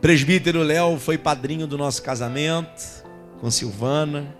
presbítero 0.00 0.62
Léo 0.62 0.98
foi 0.98 1.16
padrinho 1.16 1.66
do 1.66 1.78
nosso 1.78 2.02
casamento 2.02 3.04
com 3.40 3.50
Silvana. 3.50 4.36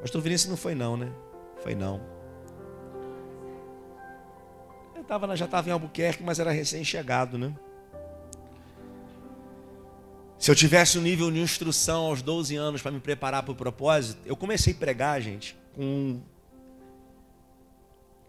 Pastor 0.00 0.20
Vinícius 0.20 0.50
não 0.50 0.56
foi 0.56 0.74
não, 0.74 0.96
né? 0.96 1.08
Foi 1.62 1.74
não. 1.74 2.00
Eu 4.94 5.02
tava, 5.02 5.34
já 5.36 5.46
estava 5.46 5.68
em 5.68 5.72
Albuquerque, 5.72 6.22
mas 6.22 6.38
era 6.38 6.50
recém-chegado, 6.50 7.36
né? 7.36 7.52
Se 10.44 10.50
eu 10.50 10.54
tivesse 10.54 10.98
um 10.98 11.00
nível 11.00 11.30
de 11.30 11.38
instrução 11.38 12.04
aos 12.04 12.20
12 12.20 12.54
anos 12.54 12.82
para 12.82 12.92
me 12.92 13.00
preparar 13.00 13.42
para 13.44 13.52
o 13.52 13.54
propósito, 13.54 14.20
eu 14.26 14.36
comecei 14.36 14.74
a 14.74 14.76
pregar, 14.76 15.18
gente, 15.22 15.56
com 15.74 16.20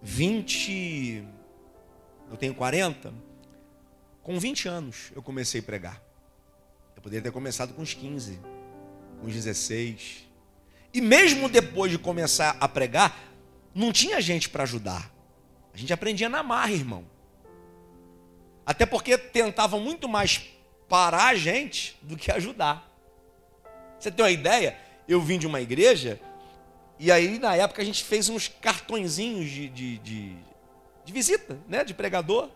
20. 0.01 1.27
Eu 2.31 2.37
tenho 2.37 2.55
40. 2.55 3.13
Com 4.23 4.39
20 4.39 4.65
anos 4.65 5.11
eu 5.13 5.21
comecei 5.21 5.59
a 5.59 5.63
pregar. 5.65 6.01
Eu 6.95 7.01
poderia 7.01 7.21
ter 7.21 7.33
começado 7.33 7.73
com 7.73 7.81
uns 7.81 7.93
15 7.93 8.39
com 9.19 9.27
16. 9.27 10.25
E 10.93 11.01
mesmo 11.01 11.49
depois 11.49 11.91
de 11.91 11.97
começar 11.97 12.55
a 12.61 12.69
pregar, 12.69 13.13
não 13.73 13.91
tinha 13.91 14.21
gente 14.21 14.47
para 14.47 14.63
ajudar. 14.63 15.11
A 15.73 15.77
gente 15.77 15.91
aprendia 15.91 16.29
na 16.29 16.41
marra, 16.41 16.71
irmão. 16.71 17.03
Até 18.65 18.85
porque 18.85 19.17
tentavam 19.17 19.81
muito 19.81 20.07
mais 20.07 20.54
parar 20.87 21.27
a 21.27 21.35
gente 21.35 21.97
do 22.01 22.15
que 22.15 22.31
ajudar. 22.31 22.89
Você 23.99 24.11
tem 24.11 24.23
uma 24.23 24.31
ideia? 24.31 24.85
eu 25.07 25.21
vim 25.21 25.37
de 25.37 25.47
uma 25.47 25.61
igreja, 25.61 26.19
e 26.99 27.11
aí 27.11 27.37
na 27.39 27.55
época 27.55 27.81
a 27.81 27.85
gente 27.85 28.03
fez 28.03 28.29
uns 28.29 28.47
cartõezinhos 28.47 29.49
de, 29.49 29.69
de, 29.69 29.97
de, 29.99 30.35
de 31.03 31.13
visita, 31.13 31.59
né? 31.67 31.83
De 31.83 31.93
pregador. 31.93 32.49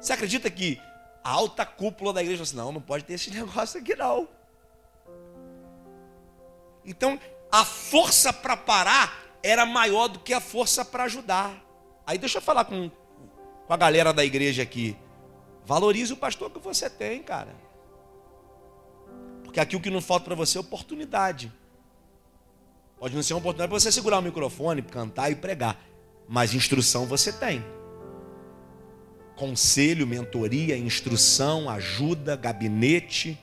Você 0.00 0.12
acredita 0.12 0.50
que 0.50 0.80
a 1.22 1.30
alta 1.30 1.64
cúpula 1.64 2.12
da 2.12 2.22
igreja 2.22 2.38
falou 2.38 2.48
assim, 2.48 2.56
não, 2.56 2.72
não 2.72 2.80
pode 2.80 3.04
ter 3.04 3.14
esse 3.14 3.30
negócio 3.34 3.80
aqui 3.80 3.94
não. 3.94 4.28
Então, 6.84 7.18
a 7.50 7.64
força 7.64 8.32
para 8.32 8.56
parar 8.56 9.24
era 9.42 9.66
maior 9.66 10.08
do 10.08 10.18
que 10.18 10.32
a 10.32 10.40
força 10.40 10.84
para 10.84 11.04
ajudar. 11.04 11.62
Aí 12.06 12.16
deixa 12.16 12.38
eu 12.38 12.42
falar 12.42 12.64
com, 12.64 12.90
com 13.66 13.72
a 13.72 13.76
galera 13.76 14.12
da 14.12 14.24
igreja 14.24 14.62
aqui. 14.62 14.96
Valorize 15.66 16.12
o 16.12 16.16
pastor 16.16 16.48
que 16.48 16.60
você 16.60 16.88
tem, 16.88 17.20
cara. 17.20 17.52
Porque 19.42 19.58
aqui 19.58 19.74
o 19.74 19.80
que 19.80 19.90
não 19.90 20.00
falta 20.00 20.24
para 20.24 20.36
você 20.36 20.56
é 20.56 20.60
oportunidade. 20.60 21.52
Pode 23.00 23.16
não 23.16 23.22
ser 23.22 23.34
uma 23.34 23.40
oportunidade 23.40 23.68
para 23.68 23.80
você 23.80 23.90
segurar 23.90 24.20
o 24.20 24.22
microfone, 24.22 24.80
cantar 24.80 25.28
e 25.28 25.34
pregar. 25.34 25.76
Mas 26.28 26.54
instrução 26.54 27.04
você 27.04 27.32
tem. 27.32 27.64
Conselho, 29.34 30.06
mentoria, 30.06 30.78
instrução, 30.78 31.68
ajuda, 31.68 32.36
gabinete, 32.36 33.36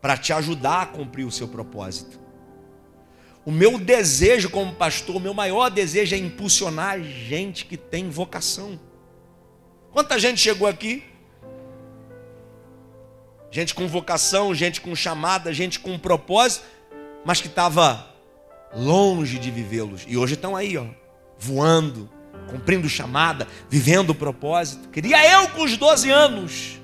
para 0.00 0.16
te 0.16 0.32
ajudar 0.32 0.82
a 0.82 0.86
cumprir 0.86 1.26
o 1.26 1.30
seu 1.30 1.48
propósito. 1.48 2.18
O 3.44 3.52
meu 3.52 3.78
desejo 3.78 4.48
como 4.48 4.74
pastor, 4.74 5.16
o 5.16 5.20
meu 5.20 5.34
maior 5.34 5.68
desejo 5.68 6.14
é 6.14 6.18
impulsionar 6.18 7.02
gente 7.02 7.66
que 7.66 7.76
tem 7.76 8.08
vocação. 8.08 8.80
Quanta 9.92 10.18
gente 10.18 10.40
chegou 10.40 10.66
aqui 10.66 11.04
gente 13.50 13.74
com 13.74 13.86
vocação, 13.86 14.54
gente 14.54 14.80
com 14.80 14.94
chamada, 14.94 15.52
gente 15.52 15.78
com 15.78 15.98
propósito, 15.98 16.64
mas 17.24 17.40
que 17.40 17.48
estava 17.48 18.06
longe 18.74 19.38
de 19.38 19.50
vivê-los. 19.50 20.02
E 20.06 20.16
hoje 20.16 20.34
estão 20.34 20.54
aí, 20.54 20.76
ó, 20.76 20.84
voando, 21.38 22.10
cumprindo 22.48 22.88
chamada, 22.88 23.46
vivendo 23.68 24.10
o 24.10 24.14
propósito. 24.14 24.88
Queria 24.88 25.24
eu 25.32 25.48
com 25.50 25.62
os 25.62 25.76
12 25.76 26.10
anos 26.10 26.80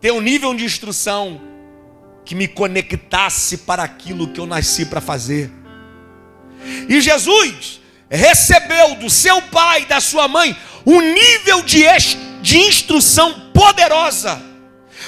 ter 0.00 0.12
um 0.12 0.20
nível 0.20 0.54
de 0.54 0.64
instrução 0.64 1.40
que 2.24 2.34
me 2.34 2.48
conectasse 2.48 3.58
para 3.58 3.82
aquilo 3.82 4.28
que 4.28 4.40
eu 4.40 4.46
nasci 4.46 4.86
para 4.86 5.00
fazer. 5.00 5.50
E 6.88 7.00
Jesus 7.00 7.80
recebeu 8.08 8.94
do 8.96 9.10
seu 9.10 9.42
pai 9.42 9.84
da 9.84 10.00
sua 10.00 10.28
mãe 10.28 10.56
um 10.86 11.00
nível 11.00 11.62
de, 11.62 11.84
de 12.42 12.58
instrução 12.58 13.50
poderosa 13.52 14.53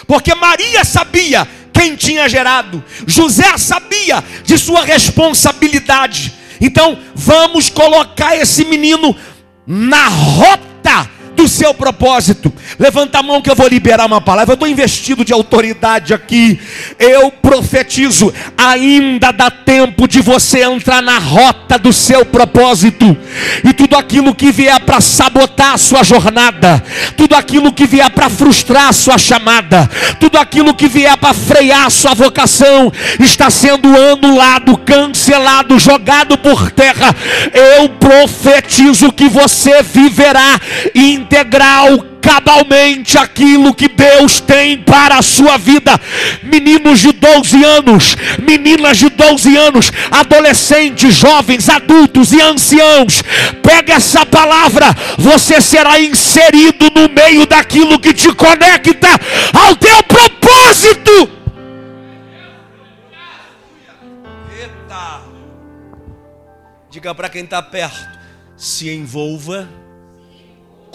porque 0.06 0.34
Maria 0.34 0.84
sabia 0.84 1.46
quem 1.72 1.94
tinha 1.94 2.28
gerado, 2.28 2.82
José 3.06 3.56
sabia 3.58 4.24
de 4.44 4.56
sua 4.58 4.82
responsabilidade. 4.84 6.32
Então, 6.60 6.98
vamos 7.14 7.68
colocar 7.68 8.34
esse 8.36 8.64
menino 8.64 9.14
na 9.66 10.08
rota 10.08 10.65
do 11.36 11.46
seu 11.46 11.74
propósito. 11.74 12.52
Levanta 12.78 13.18
a 13.18 13.22
mão 13.22 13.42
que 13.42 13.50
eu 13.50 13.54
vou 13.54 13.68
liberar 13.68 14.06
uma 14.06 14.20
palavra. 14.20 14.52
Eu 14.52 14.54
estou 14.54 14.68
investido 14.68 15.24
de 15.24 15.32
autoridade 15.32 16.14
aqui. 16.14 16.58
Eu 16.98 17.30
profetizo: 17.30 18.32
ainda 18.56 19.30
dá 19.30 19.50
tempo 19.50 20.08
de 20.08 20.20
você 20.20 20.62
entrar 20.62 21.02
na 21.02 21.18
rota 21.18 21.78
do 21.78 21.92
seu 21.92 22.24
propósito. 22.24 23.16
E 23.62 23.72
tudo 23.72 23.96
aquilo 23.96 24.34
que 24.34 24.50
vier 24.50 24.80
para 24.80 25.00
sabotar 25.00 25.74
a 25.74 25.78
sua 25.78 26.02
jornada, 26.02 26.82
tudo 27.16 27.34
aquilo 27.34 27.72
que 27.72 27.86
vier 27.86 28.08
para 28.10 28.30
frustrar 28.30 28.88
a 28.88 28.92
sua 28.92 29.18
chamada, 29.18 29.88
tudo 30.18 30.38
aquilo 30.38 30.74
que 30.74 30.88
vier 30.88 31.16
para 31.18 31.34
frear 31.34 31.86
a 31.86 31.90
sua 31.90 32.14
vocação, 32.14 32.90
está 33.20 33.50
sendo 33.50 33.88
anulado, 33.88 34.76
cancelado, 34.78 35.78
jogado 35.78 36.38
por 36.38 36.70
terra. 36.70 37.14
Eu 37.52 37.88
profetizo 37.90 39.12
que 39.12 39.28
você 39.28 39.82
viverá 39.82 40.58
integral 41.26 41.98
cabalmente 42.20 43.18
aquilo 43.18 43.74
que 43.74 43.88
Deus 43.88 44.40
tem 44.40 44.78
para 44.78 45.18
a 45.18 45.22
sua 45.22 45.56
vida. 45.58 45.92
Meninos 46.42 47.00
de 47.00 47.12
12 47.12 47.64
anos, 47.64 48.16
meninas 48.42 48.98
de 48.98 49.08
12 49.10 49.56
anos, 49.56 49.92
adolescentes, 50.10 51.14
jovens, 51.14 51.68
adultos 51.68 52.32
e 52.32 52.40
anciãos, 52.40 53.22
pega 53.62 53.94
essa 53.94 54.24
palavra, 54.26 54.86
você 55.18 55.60
será 55.60 56.00
inserido 56.00 56.90
no 56.94 57.08
meio 57.08 57.46
daquilo 57.46 57.98
que 57.98 58.12
te 58.12 58.32
conecta 58.32 59.08
ao 59.52 59.76
teu 59.76 60.02
propósito. 60.02 61.30
Eita! 64.58 65.22
Diga 66.90 67.14
para 67.14 67.28
quem 67.28 67.44
está 67.44 67.62
perto, 67.62 68.18
se 68.56 68.90
envolva 68.90 69.68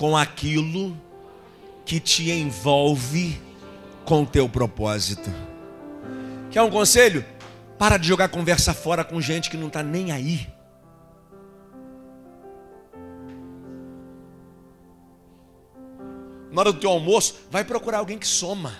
com 0.01 0.17
aquilo 0.17 0.97
que 1.85 1.99
te 1.99 2.31
envolve 2.31 3.39
com 4.03 4.23
o 4.23 4.25
teu 4.25 4.49
propósito. 4.49 5.29
Quer 6.49 6.63
um 6.63 6.71
conselho? 6.71 7.23
Para 7.77 7.97
de 7.97 8.07
jogar 8.07 8.27
conversa 8.29 8.73
fora 8.73 9.03
com 9.03 9.21
gente 9.21 9.47
que 9.47 9.55
não 9.55 9.67
está 9.67 9.83
nem 9.83 10.11
aí. 10.11 10.51
Na 16.51 16.61
hora 16.61 16.73
do 16.73 16.79
teu 16.79 16.89
almoço, 16.89 17.35
vai 17.51 17.63
procurar 17.63 17.99
alguém 17.99 18.17
que 18.17 18.27
soma. 18.27 18.73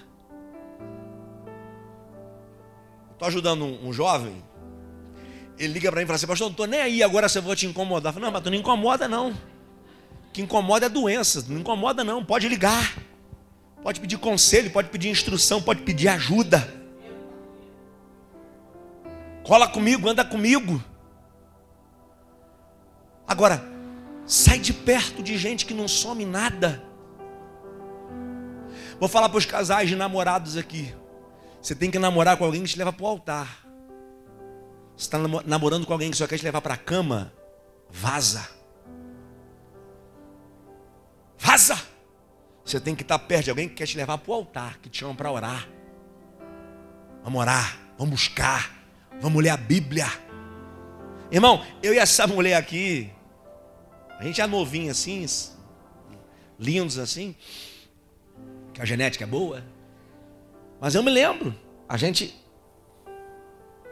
Estou 3.12 3.28
ajudando 3.28 3.64
um, 3.64 3.90
um, 3.90 3.94
jovem. 3.94 4.44
Ele 5.60 5.74
liga 5.74 5.92
para 5.92 6.00
mim 6.00 6.06
e 6.06 6.08
fala 6.08 6.16
assim: 6.16 6.26
Pastor, 6.26 6.48
não 6.48 6.52
estou 6.52 6.66
nem 6.66 6.82
aí 6.82 7.04
agora 7.04 7.30
se 7.30 7.38
eu 7.38 7.44
vou 7.44 7.56
te 7.56 7.68
incomodar. 7.68 8.10
Eu 8.10 8.14
falo, 8.16 8.26
não, 8.26 8.34
mas 8.34 8.42
tu 8.42 8.50
não 8.50 8.58
incomoda 8.58 9.08
não 9.08 9.38
que 10.34 10.42
incomoda 10.42 10.86
é 10.86 10.88
a 10.88 10.90
doença, 10.90 11.44
não 11.48 11.60
incomoda 11.60 12.04
não, 12.04 12.24
pode 12.24 12.48
ligar. 12.48 12.98
Pode 13.84 14.00
pedir 14.00 14.18
conselho, 14.18 14.70
pode 14.70 14.90
pedir 14.90 15.10
instrução, 15.10 15.62
pode 15.62 15.82
pedir 15.82 16.08
ajuda. 16.08 16.72
Cola 19.44 19.68
comigo, 19.68 20.08
anda 20.08 20.24
comigo. 20.24 20.82
Agora, 23.28 23.64
sai 24.26 24.60
de 24.60 24.72
perto 24.72 25.24
de 25.24 25.38
gente 25.38 25.66
que 25.66 25.74
não 25.74 25.88
some 25.88 26.26
nada. 26.26 26.84
Vou 29.00 29.10
falar 29.10 29.30
para 29.30 29.40
os 29.40 29.46
casais 29.46 29.90
de 29.90 29.96
namorados 29.96 30.56
aqui. 30.58 30.94
Você 31.60 31.74
tem 31.74 31.90
que 31.90 31.98
namorar 31.98 32.38
com 32.38 32.46
alguém 32.46 32.64
que 32.64 32.70
te 32.70 32.78
leva 32.78 32.94
para 32.94 33.04
o 33.04 33.08
altar. 33.08 33.66
Você 34.96 35.06
está 35.06 35.18
namorando 35.46 35.88
com 35.88 35.94
alguém 35.94 36.12
que 36.12 36.18
só 36.18 36.28
quer 36.28 36.38
te 36.38 36.44
levar 36.44 36.62
para 36.62 36.76
a 36.76 36.78
cama, 36.78 37.34
vaza. 37.90 38.61
Vaza! 41.42 41.76
Você 42.64 42.80
tem 42.80 42.96
que 42.96 43.02
estar 43.02 43.18
perto 43.18 43.46
de 43.46 43.50
alguém 43.50 43.68
que 43.68 43.74
quer 43.74 43.88
te 43.88 43.98
levar 43.98 44.20
para 44.20 44.32
o 44.32 44.34
altar, 44.36 44.78
que 44.78 44.88
te 44.88 45.00
chama 45.00 45.16
para 45.16 45.32
orar. 45.32 45.68
Vamos 47.24 47.42
orar, 47.42 47.80
vamos 47.98 48.12
buscar, 48.12 48.72
vamos 49.20 49.42
ler 49.42 49.50
a 49.50 49.58
Bíblia. 49.58 50.06
Irmão, 51.32 51.66
eu 51.82 51.96
e 51.96 51.98
essa 51.98 52.28
mulher 52.28 52.56
aqui, 52.56 53.12
a 54.20 54.24
gente 54.24 54.40
é 54.40 54.46
novinho 54.46 54.92
assim, 54.92 55.26
lindos 56.60 57.00
assim, 57.00 57.36
que 58.72 58.80
a 58.80 58.86
genética 58.86 59.24
é 59.24 59.28
boa. 59.28 59.64
Mas 60.80 60.94
eu 60.94 61.02
me 61.02 61.10
lembro, 61.10 61.56
a 61.90 61.98
gente 61.98 62.40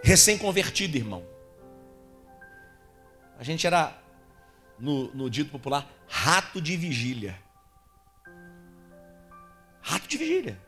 recém-convertido, 0.03 0.97
irmão. 0.97 1.23
A 3.39 3.43
gente 3.43 3.65
era, 3.65 3.98
no, 4.79 5.13
no 5.13 5.29
dito 5.29 5.51
popular, 5.51 5.87
rato 6.07 6.61
de 6.61 6.75
vigília. 6.77 7.39
Rato 9.81 10.07
de 10.07 10.17
vigília. 10.17 10.59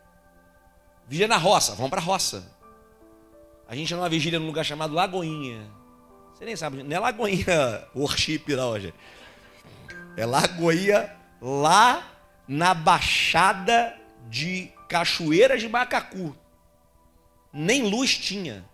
Vigília 1.08 1.28
na 1.28 1.38
roça, 1.38 1.76
vamos 1.76 1.90
para 1.90 2.00
a 2.00 2.04
roça. 2.04 2.52
A 3.68 3.76
gente 3.76 3.94
numa 3.94 4.10
vigília 4.10 4.40
num 4.40 4.48
lugar 4.48 4.66
chamado 4.66 4.94
Lagoinha. 4.94 5.70
Você 6.34 6.46
nem 6.46 6.56
sabe, 6.56 6.84
não 6.84 6.96
é 6.96 7.00
Lagoinha 7.00 7.88
worship 7.96 8.44
não, 8.50 8.80
gente. 8.80 8.96
É 10.18 10.26
Lagoinha 10.26 11.16
lá 11.42 12.12
na 12.48 12.74
Baixada 12.74 13.98
de 14.30 14.72
Cachoeiras 14.90 15.62
de 15.62 15.70
Macacu. 15.70 16.36
Nem 17.54 17.84
luz 17.84 18.18
tinha. 18.18 18.66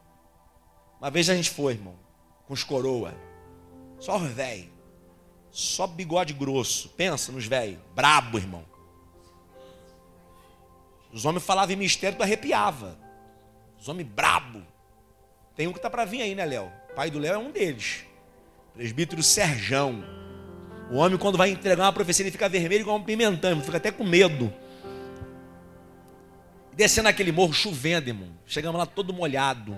Uma 0.99 1.11
vez 1.11 1.29
a 1.29 1.35
gente 1.35 1.49
foi, 1.49 1.73
irmão, 1.73 1.95
com 2.47 2.53
os 2.53 2.63
coroa. 2.63 3.13
Só 3.99 4.17
os 4.17 4.31
velho. 4.31 4.76
Só 5.51 5.87
bigode 5.87 6.33
grosso. 6.33 6.89
Pensa 6.89 7.31
nos 7.31 7.45
velhos. 7.45 7.79
Brabo, 7.95 8.37
irmão. 8.37 8.63
Os 11.11 11.25
homens 11.25 11.43
falavam 11.43 11.73
em 11.73 11.77
mistério, 11.77 12.17
tu 12.17 12.23
arrepiava. 12.23 12.97
Os 13.79 13.87
homens 13.87 14.07
brabo. 14.07 14.61
Tem 15.55 15.67
um 15.67 15.73
que 15.73 15.79
tá 15.79 15.89
para 15.89 16.05
vir 16.05 16.21
aí, 16.21 16.35
né, 16.35 16.45
Léo? 16.45 16.71
Pai 16.95 17.09
do 17.09 17.19
Léo 17.19 17.33
é 17.33 17.37
um 17.37 17.51
deles. 17.51 18.05
Presbítero 18.73 19.23
Serjão. 19.23 20.03
O 20.91 20.97
homem, 20.97 21.17
quando 21.17 21.37
vai 21.37 21.49
entregar 21.49 21.85
uma 21.85 21.93
profecia, 21.93 22.23
ele 22.23 22.31
fica 22.31 22.47
vermelho 22.47 22.81
igual 22.81 22.97
um 22.97 23.03
pimentão, 23.03 23.59
fica 23.61 23.77
até 23.77 23.91
com 23.91 24.03
medo. 24.03 24.53
Descendo 26.73 27.09
aquele 27.09 27.31
morro, 27.31 27.53
chovendo, 27.53 28.09
irmão. 28.09 28.29
Chegamos 28.45 28.77
lá 28.77 28.85
todo 28.85 29.13
molhado. 29.13 29.75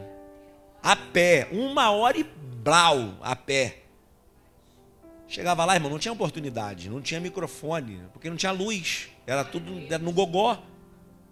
A 0.83 0.95
pé, 0.95 1.47
uma 1.51 1.91
hora 1.91 2.17
e 2.17 2.23
blau 2.23 3.17
a 3.21 3.35
pé. 3.35 3.83
Chegava 5.29 5.63
lá, 5.63 5.75
irmão, 5.75 5.91
não 5.91 5.99
tinha 5.99 6.11
oportunidade, 6.11 6.89
não 6.89 6.99
tinha 6.99 7.19
microfone, 7.19 7.99
porque 8.11 8.31
não 8.31 8.35
tinha 8.35 8.51
luz, 8.51 9.09
era 9.27 9.43
tudo 9.43 9.71
era 9.87 9.99
no 9.99 10.11
gogó. 10.11 10.57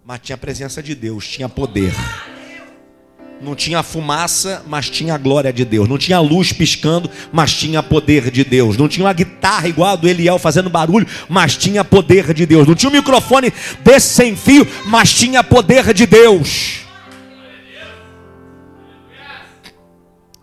Mas 0.04 0.20
tinha 0.20 0.36
a 0.36 0.38
presença 0.38 0.80
de 0.80 0.94
Deus, 0.94 1.26
tinha 1.26 1.48
poder. 1.48 1.92
Não 3.40 3.56
tinha 3.56 3.82
fumaça, 3.82 4.64
mas 4.68 4.88
tinha 4.88 5.14
a 5.14 5.18
glória 5.18 5.52
de 5.52 5.64
Deus. 5.64 5.88
Não 5.88 5.98
tinha 5.98 6.20
luz 6.20 6.52
piscando, 6.52 7.10
mas 7.32 7.52
tinha 7.52 7.82
poder 7.82 8.30
de 8.30 8.44
Deus. 8.44 8.76
Não 8.76 8.88
tinha 8.88 9.04
uma 9.04 9.12
guitarra 9.12 9.66
igual 9.66 9.90
a 9.90 9.96
do 9.96 10.08
Eliel 10.08 10.38
fazendo 10.38 10.70
barulho, 10.70 11.06
mas 11.28 11.56
tinha 11.56 11.84
poder 11.84 12.32
de 12.32 12.46
Deus. 12.46 12.68
Não 12.68 12.76
tinha 12.76 12.90
um 12.90 12.94
microfone 12.94 13.52
desse 13.82 14.14
sem 14.14 14.36
fio, 14.36 14.66
mas 14.86 15.12
tinha 15.12 15.42
poder 15.42 15.92
de 15.92 16.06
Deus. 16.06 16.86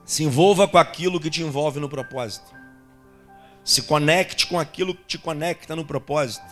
Se 0.04 0.24
envolva 0.24 0.68
com 0.68 0.78
aquilo 0.78 1.22
que 1.22 1.30
te 1.30 1.42
envolve 1.42 1.80
no 1.80 1.88
propósito. 1.88 2.65
Se 3.66 3.82
conecte 3.82 4.46
com 4.46 4.60
aquilo 4.60 4.94
que 4.94 5.04
te 5.06 5.18
conecta 5.18 5.76
no 5.76 5.84
propósito. 5.84 6.46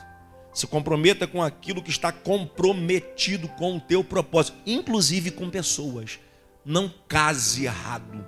Se 0.51 0.65
comprometa 0.65 1.27
com 1.27 1.43
aquilo 1.43 1.83
que 1.83 1.91
está 1.91 2.11
comprometido 2.11 3.47
com 3.49 3.77
o 3.77 3.79
teu 3.79 4.03
propósito, 4.03 4.57
inclusive 4.65 5.29
com 5.29 5.47
pessoas. 5.47 6.19
Não 6.65 6.91
case 7.07 7.65
errado. 7.65 8.25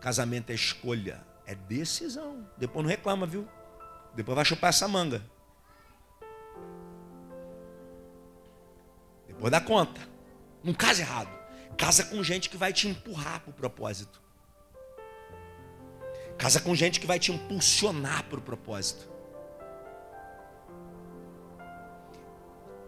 Casamento 0.00 0.50
é 0.50 0.54
escolha, 0.54 1.24
é 1.46 1.54
decisão. 1.54 2.48
Depois 2.58 2.84
não 2.84 2.90
reclama, 2.90 3.26
viu? 3.26 3.46
Depois 4.16 4.34
vai 4.34 4.44
chupar 4.44 4.70
essa 4.70 4.88
manga. 4.88 5.22
Depois 9.28 9.52
dá 9.52 9.60
conta. 9.60 10.00
Não 10.64 10.74
case 10.74 11.02
errado. 11.02 11.30
Casa 11.76 12.04
com 12.06 12.24
gente 12.24 12.50
que 12.50 12.56
vai 12.56 12.72
te 12.72 12.88
empurrar 12.88 13.40
para 13.40 13.50
o 13.50 13.54
propósito. 13.54 14.25
Casa 16.38 16.60
com 16.60 16.74
gente 16.74 17.00
que 17.00 17.06
vai 17.06 17.18
te 17.18 17.32
impulsionar 17.32 18.24
para 18.24 18.38
o 18.38 18.42
propósito. 18.42 19.08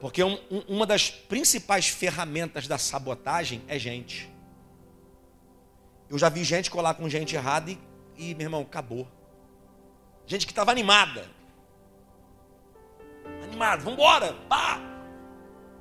Porque 0.01 0.23
um, 0.23 0.39
um, 0.51 0.61
uma 0.69 0.87
das 0.87 1.11
principais 1.11 1.89
ferramentas 1.89 2.69
da 2.69 2.79
sabotagem 2.79 3.63
é 3.67 3.79
gente. 3.79 4.31
Eu 6.09 6.19
já 6.19 6.29
vi 6.29 6.45
gente 6.45 6.71
colar 6.71 6.95
com 6.95 7.09
gente 7.09 7.35
errada 7.35 7.71
e, 7.71 7.79
e 8.17 8.35
meu 8.35 8.47
irmão, 8.47 8.63
acabou. 8.63 9.09
Gente 10.27 10.47
que 10.47 10.53
estava 10.53 10.71
animada. 10.71 11.29
Animada, 13.43 13.83
vamos 13.83 13.99
embora, 13.99 14.35
pá! 14.49 14.79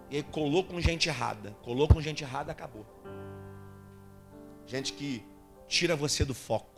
E 0.10 0.18
aí 0.18 0.24
colou 0.24 0.64
com 0.64 0.80
gente 0.80 1.10
errada. 1.10 1.56
Colou 1.62 1.88
com 1.88 2.02
gente 2.02 2.24
errada, 2.24 2.52
acabou. 2.52 2.86
Gente 4.66 4.94
que 4.94 5.24
tira 5.68 5.96
você 5.96 6.26
do 6.26 6.34
foco. 6.34 6.77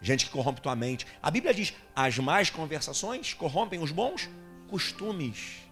Gente 0.00 0.26
que 0.26 0.30
corrompe 0.30 0.60
tua 0.60 0.76
mente. 0.76 1.06
A 1.22 1.30
Bíblia 1.30 1.54
diz: 1.54 1.74
as 1.94 2.18
más 2.18 2.50
conversações 2.50 3.34
corrompem 3.34 3.80
os 3.80 3.90
bons 3.90 4.28
costumes. 4.68 5.62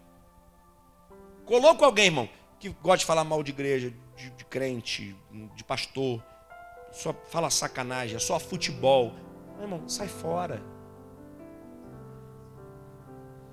Colou 1.44 1.76
com 1.76 1.84
alguém, 1.84 2.06
irmão, 2.06 2.28
que 2.58 2.68
gosta 2.70 2.98
de 2.98 3.04
falar 3.04 3.24
mal 3.24 3.42
de 3.42 3.50
igreja, 3.50 3.92
de, 4.16 4.30
de 4.30 4.44
crente, 4.46 5.14
de 5.54 5.62
pastor, 5.64 6.22
só 6.90 7.12
fala 7.28 7.50
sacanagem, 7.50 8.16
é 8.16 8.18
só 8.18 8.38
futebol. 8.38 9.12
Meu 9.54 9.62
irmão, 9.62 9.88
sai 9.88 10.08
fora. 10.08 10.62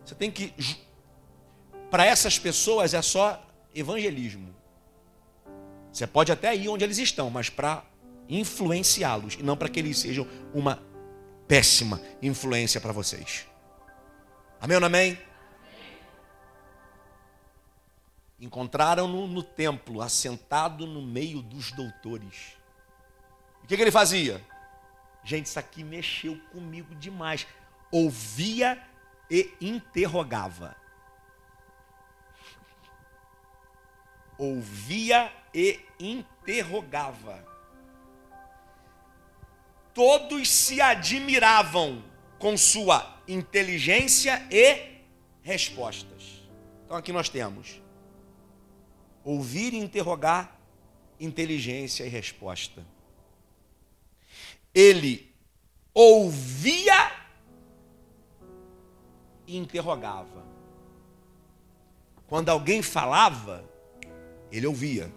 Você 0.05 0.15
tem 0.15 0.31
que. 0.31 0.53
Para 1.89 2.05
essas 2.05 2.39
pessoas 2.39 2.93
é 2.93 3.01
só 3.01 3.43
evangelismo. 3.75 4.55
Você 5.91 6.07
pode 6.07 6.31
até 6.31 6.55
ir 6.55 6.69
onde 6.69 6.83
eles 6.83 6.97
estão, 6.97 7.29
mas 7.29 7.49
para 7.49 7.83
influenciá-los 8.29 9.35
e 9.35 9.43
não 9.43 9.57
para 9.57 9.69
que 9.69 9.79
eles 9.79 9.97
sejam 9.97 10.27
uma 10.53 10.81
péssima 11.47 12.01
influência 12.21 12.79
para 12.79 12.93
vocês. 12.93 13.45
Amém 14.59 14.75
ou 14.75 14.81
não 14.81 14.87
amém? 14.87 15.19
Encontraram-no 18.39 19.27
no 19.27 19.43
templo, 19.43 20.01
assentado 20.01 20.87
no 20.87 21.01
meio 21.01 21.41
dos 21.41 21.71
doutores. 21.71 22.57
O 23.63 23.67
que, 23.67 23.75
que 23.75 23.81
ele 23.81 23.91
fazia? 23.91 24.41
Gente, 25.23 25.45
isso 25.45 25.59
aqui 25.59 25.83
mexeu 25.83 26.39
comigo 26.51 26.95
demais. 26.95 27.45
Ouvia 27.91 28.81
e 29.29 29.53
interrogava. 29.61 30.75
Ouvia 34.37 35.31
e 35.53 35.79
interrogava. 35.99 37.50
Todos 39.93 40.49
se 40.49 40.79
admiravam 40.81 42.03
com 42.39 42.57
sua 42.57 43.19
inteligência 43.27 44.41
e 44.49 45.01
respostas. 45.41 46.41
Então 46.85 46.97
aqui 46.97 47.11
nós 47.11 47.29
temos 47.29 47.81
ouvir 49.23 49.73
e 49.73 49.77
interrogar, 49.77 50.59
inteligência 51.19 52.03
e 52.03 52.09
resposta. 52.09 52.85
Ele 54.73 55.31
ouvia 55.93 57.11
e 59.45 59.57
interrogava. 59.57 60.45
Quando 62.27 62.49
alguém 62.49 62.81
falava, 62.81 63.63
ele 64.51 64.65
ouvia. 64.65 65.11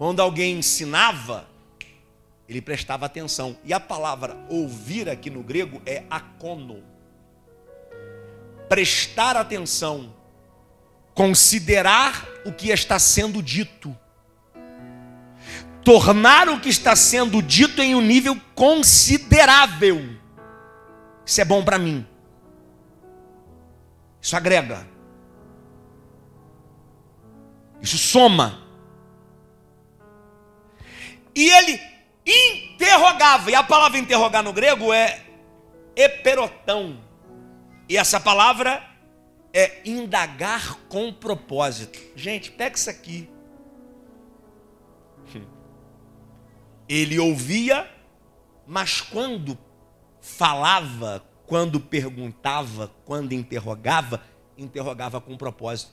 Quando 0.00 0.20
alguém 0.20 0.56
ensinava, 0.56 1.46
ele 2.48 2.62
prestava 2.62 3.04
atenção. 3.04 3.58
E 3.62 3.70
a 3.70 3.78
palavra 3.78 4.34
ouvir 4.48 5.10
aqui 5.10 5.28
no 5.28 5.42
grego 5.42 5.82
é 5.84 6.04
akono. 6.08 6.82
Prestar 8.66 9.36
atenção, 9.36 10.14
considerar 11.12 12.26
o 12.46 12.50
que 12.52 12.70
está 12.70 12.98
sendo 12.98 13.42
dito, 13.42 13.94
tornar 15.84 16.48
o 16.48 16.58
que 16.60 16.70
está 16.70 16.96
sendo 16.96 17.42
dito 17.42 17.82
em 17.82 17.94
um 17.94 18.00
nível 18.00 18.40
considerável. 18.54 20.16
Isso 21.26 21.42
é 21.42 21.44
bom 21.44 21.62
para 21.62 21.78
mim. 21.78 22.06
Isso 24.18 24.34
agrega. 24.34 24.88
Isso 27.82 27.98
soma. 27.98 28.69
E 31.34 31.48
ele 31.48 31.80
interrogava, 32.26 33.50
e 33.50 33.54
a 33.54 33.62
palavra 33.62 33.98
interrogar 33.98 34.42
no 34.42 34.52
grego 34.52 34.92
é 34.92 35.24
eperotão. 35.96 37.00
E 37.88 37.96
essa 37.96 38.20
palavra 38.20 38.82
é 39.52 39.80
indagar 39.84 40.76
com 40.88 41.12
propósito. 41.12 41.98
Gente, 42.14 42.50
pega 42.50 42.76
isso 42.76 42.90
aqui. 42.90 43.28
Ele 46.88 47.18
ouvia, 47.20 47.88
mas 48.66 49.00
quando 49.00 49.56
falava, 50.20 51.24
quando 51.46 51.78
perguntava, 51.80 52.90
quando 53.04 53.32
interrogava, 53.32 54.22
interrogava 54.58 55.20
com 55.20 55.36
propósito. 55.36 55.92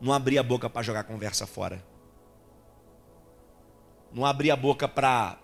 Não 0.00 0.12
abria 0.12 0.40
a 0.40 0.42
boca 0.42 0.68
para 0.68 0.82
jogar 0.82 1.04
conversa 1.04 1.46
fora. 1.46 1.82
Não 4.14 4.24
abria 4.24 4.54
a 4.54 4.56
boca 4.56 4.86
para 4.86 5.36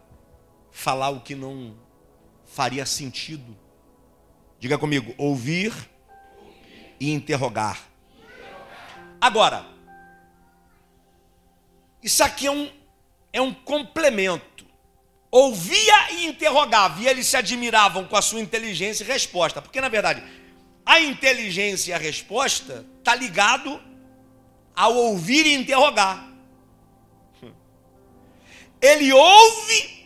falar 0.71 1.11
o 1.11 1.21
que 1.21 1.35
não 1.35 1.77
faria 2.47 2.87
sentido. 2.87 3.57
Diga 4.61 4.79
comigo, 4.79 5.13
ouvir 5.19 5.75
e 7.01 7.11
interrogar. 7.13 7.81
Agora, 9.21 9.67
isso 12.03 12.23
aqui 12.23 12.47
é 12.47 12.51
um, 12.51 12.71
é 13.33 13.41
um 13.41 13.53
complemento. 13.53 14.65
Ouvia 15.33 16.13
e 16.13 16.27
interrogava, 16.27 17.01
e 17.03 17.09
eles 17.09 17.27
se 17.27 17.37
admiravam 17.37 18.05
com 18.05 18.17
a 18.17 18.23
sua 18.23 18.41
inteligência 18.41 19.05
e 19.05 19.07
resposta, 19.07 19.61
porque 19.61 19.81
na 19.81 19.89
verdade 19.89 20.23
a 20.85 21.01
inteligência 21.01 21.91
e 21.91 21.95
a 21.95 21.99
resposta 21.99 22.85
está 22.99 23.15
ligado 23.15 23.81
ao 24.75 24.95
ouvir 24.95 25.47
e 25.47 25.55
interrogar. 25.55 26.30
Ele 28.81 29.13
ouve 29.13 30.01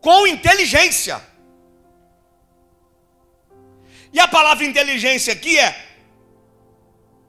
com 0.00 0.26
inteligência. 0.26 1.20
E 4.12 4.18
a 4.18 4.26
palavra 4.26 4.64
inteligência 4.64 5.32
aqui 5.32 5.58
é 5.58 5.90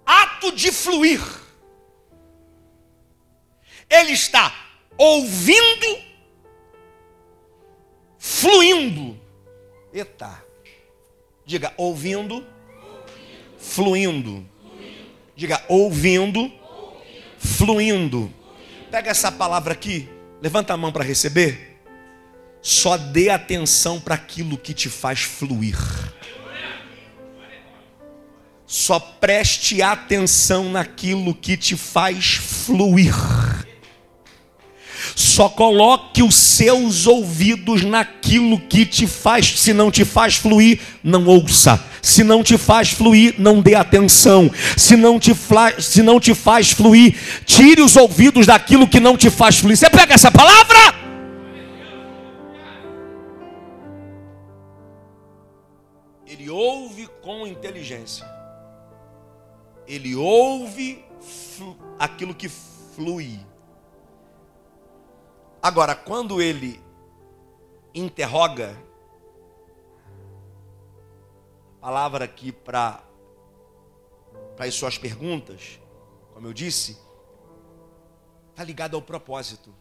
ato 0.06 0.52
de 0.52 0.72
fluir. 0.72 1.22
Ele 3.90 4.14
está 4.14 4.54
ouvindo, 4.98 6.00
fluindo. 8.18 9.20
Eita. 9.94 10.44
Diga, 11.46 11.74
ouvindo, 11.76 12.46
fluindo. 13.58 14.50
Diga, 15.36 15.64
ouvindo, 15.68 16.52
fluindo. 17.38 18.41
Pega 18.92 19.10
essa 19.10 19.32
palavra 19.32 19.72
aqui, 19.72 20.10
levanta 20.42 20.74
a 20.74 20.78
mão 20.78 20.92
para 20.92 21.02
receber. 21.02 21.80
Só 22.62 22.98
dê 22.98 23.30
atenção 23.30 24.02
para 24.02 24.16
aquilo 24.16 24.58
que 24.58 24.74
te 24.74 24.90
faz 24.90 25.22
fluir. 25.22 25.78
Só 28.68 29.00
preste 29.00 29.82
atenção 29.82 30.70
naquilo 30.70 31.34
que 31.34 31.56
te 31.56 31.78
faz 31.78 32.34
fluir. 32.36 33.16
Só 35.16 35.50
coloque 35.50 36.24
os 36.24 36.36
seus 36.36 37.08
ouvidos 37.08 37.84
naquilo 37.84 38.60
que 38.60 38.86
te 38.86 39.08
faz, 39.08 39.60
se 39.60 39.74
não 39.74 39.92
te 39.92 40.06
faz 40.06 40.36
fluir, 40.36 40.80
não 41.04 41.26
ouça. 41.26 41.84
Se 42.02 42.24
não 42.24 42.44
te 42.44 42.58
faz 42.58 42.92
fluir, 42.92 43.36
não 43.38 43.62
dê 43.62 43.76
atenção. 43.76 44.50
Se 44.76 44.96
não 44.96 45.20
te, 45.20 45.36
se 45.80 46.02
não 46.02 46.20
te 46.20 46.34
faz 46.34 46.72
fluir, 46.72 47.16
tire 47.46 47.82
os 47.82 47.96
ouvidos 47.96 48.48
daquilo 48.48 48.88
que 48.88 49.00
não 49.00 49.16
te 49.16 49.30
faz 49.30 49.60
fluir. 49.60 49.78
Você 49.78 49.90
pega 49.90 50.16
essa 50.16 50.32
palavra? 50.32 51.02
Ele 56.26 56.50
ouve 56.50 57.08
com 57.22 57.46
inteligência. 57.46 58.26
Ele 59.88 60.16
ouve 60.16 61.04
aquilo 62.00 62.34
que 62.34 62.50
flui. 62.96 63.40
Agora, 65.62 65.94
quando 65.94 66.42
ele 66.42 66.82
interroga, 67.94 68.76
palavra 71.80 72.26
aqui 72.26 72.52
para 72.52 73.04
as 74.58 74.74
suas 74.74 74.98
perguntas, 74.98 75.80
como 76.34 76.48
eu 76.48 76.54
disse, 76.54 76.98
está 78.50 78.64
ligado 78.64 78.96
ao 78.96 79.04
propósito. 79.04 79.72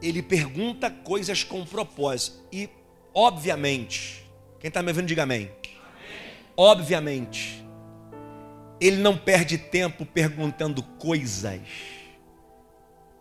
Ele 0.00 0.22
pergunta 0.22 0.88
coisas 0.88 1.42
com 1.42 1.64
propósito. 1.64 2.38
E, 2.52 2.70
obviamente, 3.12 4.30
quem 4.60 4.68
está 4.68 4.82
me 4.82 4.90
ouvindo, 4.90 5.08
diga 5.08 5.24
amém. 5.24 5.50
amém. 5.50 6.34
Obviamente, 6.56 7.66
ele 8.80 8.98
não 8.98 9.18
perde 9.18 9.58
tempo 9.58 10.06
perguntando 10.06 10.80
coisas 10.80 11.95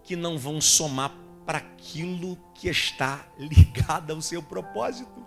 que 0.06 0.16
não 0.16 0.38
vão 0.38 0.62
somar 0.62 1.12
para 1.46 1.58
aquilo 1.58 2.38
que 2.54 2.70
está 2.70 3.28
ligado 3.38 4.14
ao 4.14 4.22
seu 4.22 4.42
propósito. 4.42 5.26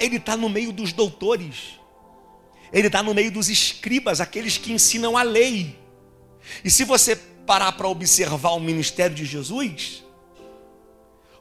Ele 0.00 0.16
está 0.16 0.36
no 0.36 0.48
meio 0.48 0.72
dos 0.72 0.92
doutores, 0.92 1.78
ele 2.72 2.86
está 2.86 3.02
no 3.02 3.14
meio 3.14 3.30
dos 3.30 3.48
escribas, 3.48 4.20
aqueles 4.20 4.56
que 4.56 4.72
ensinam 4.72 5.16
a 5.16 5.22
lei. 5.22 5.78
E 6.64 6.70
se 6.70 6.84
você 6.84 7.16
parar 7.16 7.72
para 7.72 7.88
observar 7.88 8.52
o 8.52 8.60
ministério 8.60 9.14
de 9.14 9.24
Jesus, 9.24 10.04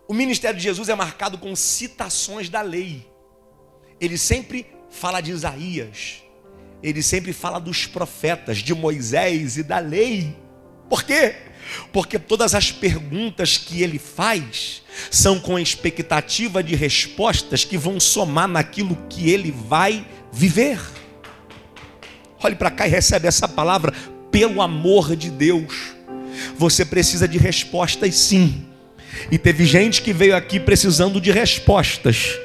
o 0.08 0.14
ministério 0.14 0.58
de 0.58 0.64
Jesus 0.64 0.90
é 0.90 0.96
marcado 0.96 1.38
com 1.38 1.56
citações 1.56 2.50
da 2.50 2.62
lei. 2.62 3.06
Ele 4.00 4.18
sempre 4.18 4.66
fala 4.90 5.22
de 5.22 5.32
Isaías, 5.32 6.24
ele 6.82 7.02
sempre 7.02 7.34
fala 7.34 7.60
dos 7.60 7.86
profetas, 7.86 8.60
de 8.60 8.74
Moisés 8.74 9.58
e 9.58 9.64
da 9.64 9.80
lei. 9.80 10.36
Por 10.90 11.04
quê? 11.04 11.36
Porque 11.92 12.18
todas 12.20 12.56
as 12.56 12.72
perguntas 12.72 13.58
que 13.58 13.82
ele 13.82 14.00
faz 14.00 14.82
são 15.12 15.40
com 15.40 15.60
expectativa 15.60 16.64
de 16.64 16.76
respostas 16.76 17.64
que 17.64 17.78
vão 17.78 18.00
somar 18.00 18.48
naquilo 18.48 18.98
que 19.10 19.30
ele 19.30 19.52
vai 19.52 20.06
viver. 20.32 20.80
Olhe 22.44 22.56
para 22.56 22.72
cá 22.72 22.88
e 22.88 22.92
recebe 22.92 23.28
essa 23.28 23.48
palavra, 23.48 23.94
pelo 24.32 24.62
amor 24.62 25.16
de 25.16 25.30
Deus. 25.30 25.96
Você 26.58 26.86
precisa 26.86 27.28
de 27.28 27.38
respostas 27.38 28.16
sim. 28.16 28.66
E 29.32 29.38
teve 29.38 29.66
gente 29.66 30.02
que 30.02 30.14
veio 30.14 30.36
aqui 30.36 30.60
precisando 30.60 31.20
de 31.20 31.32
respostas. 31.32 32.38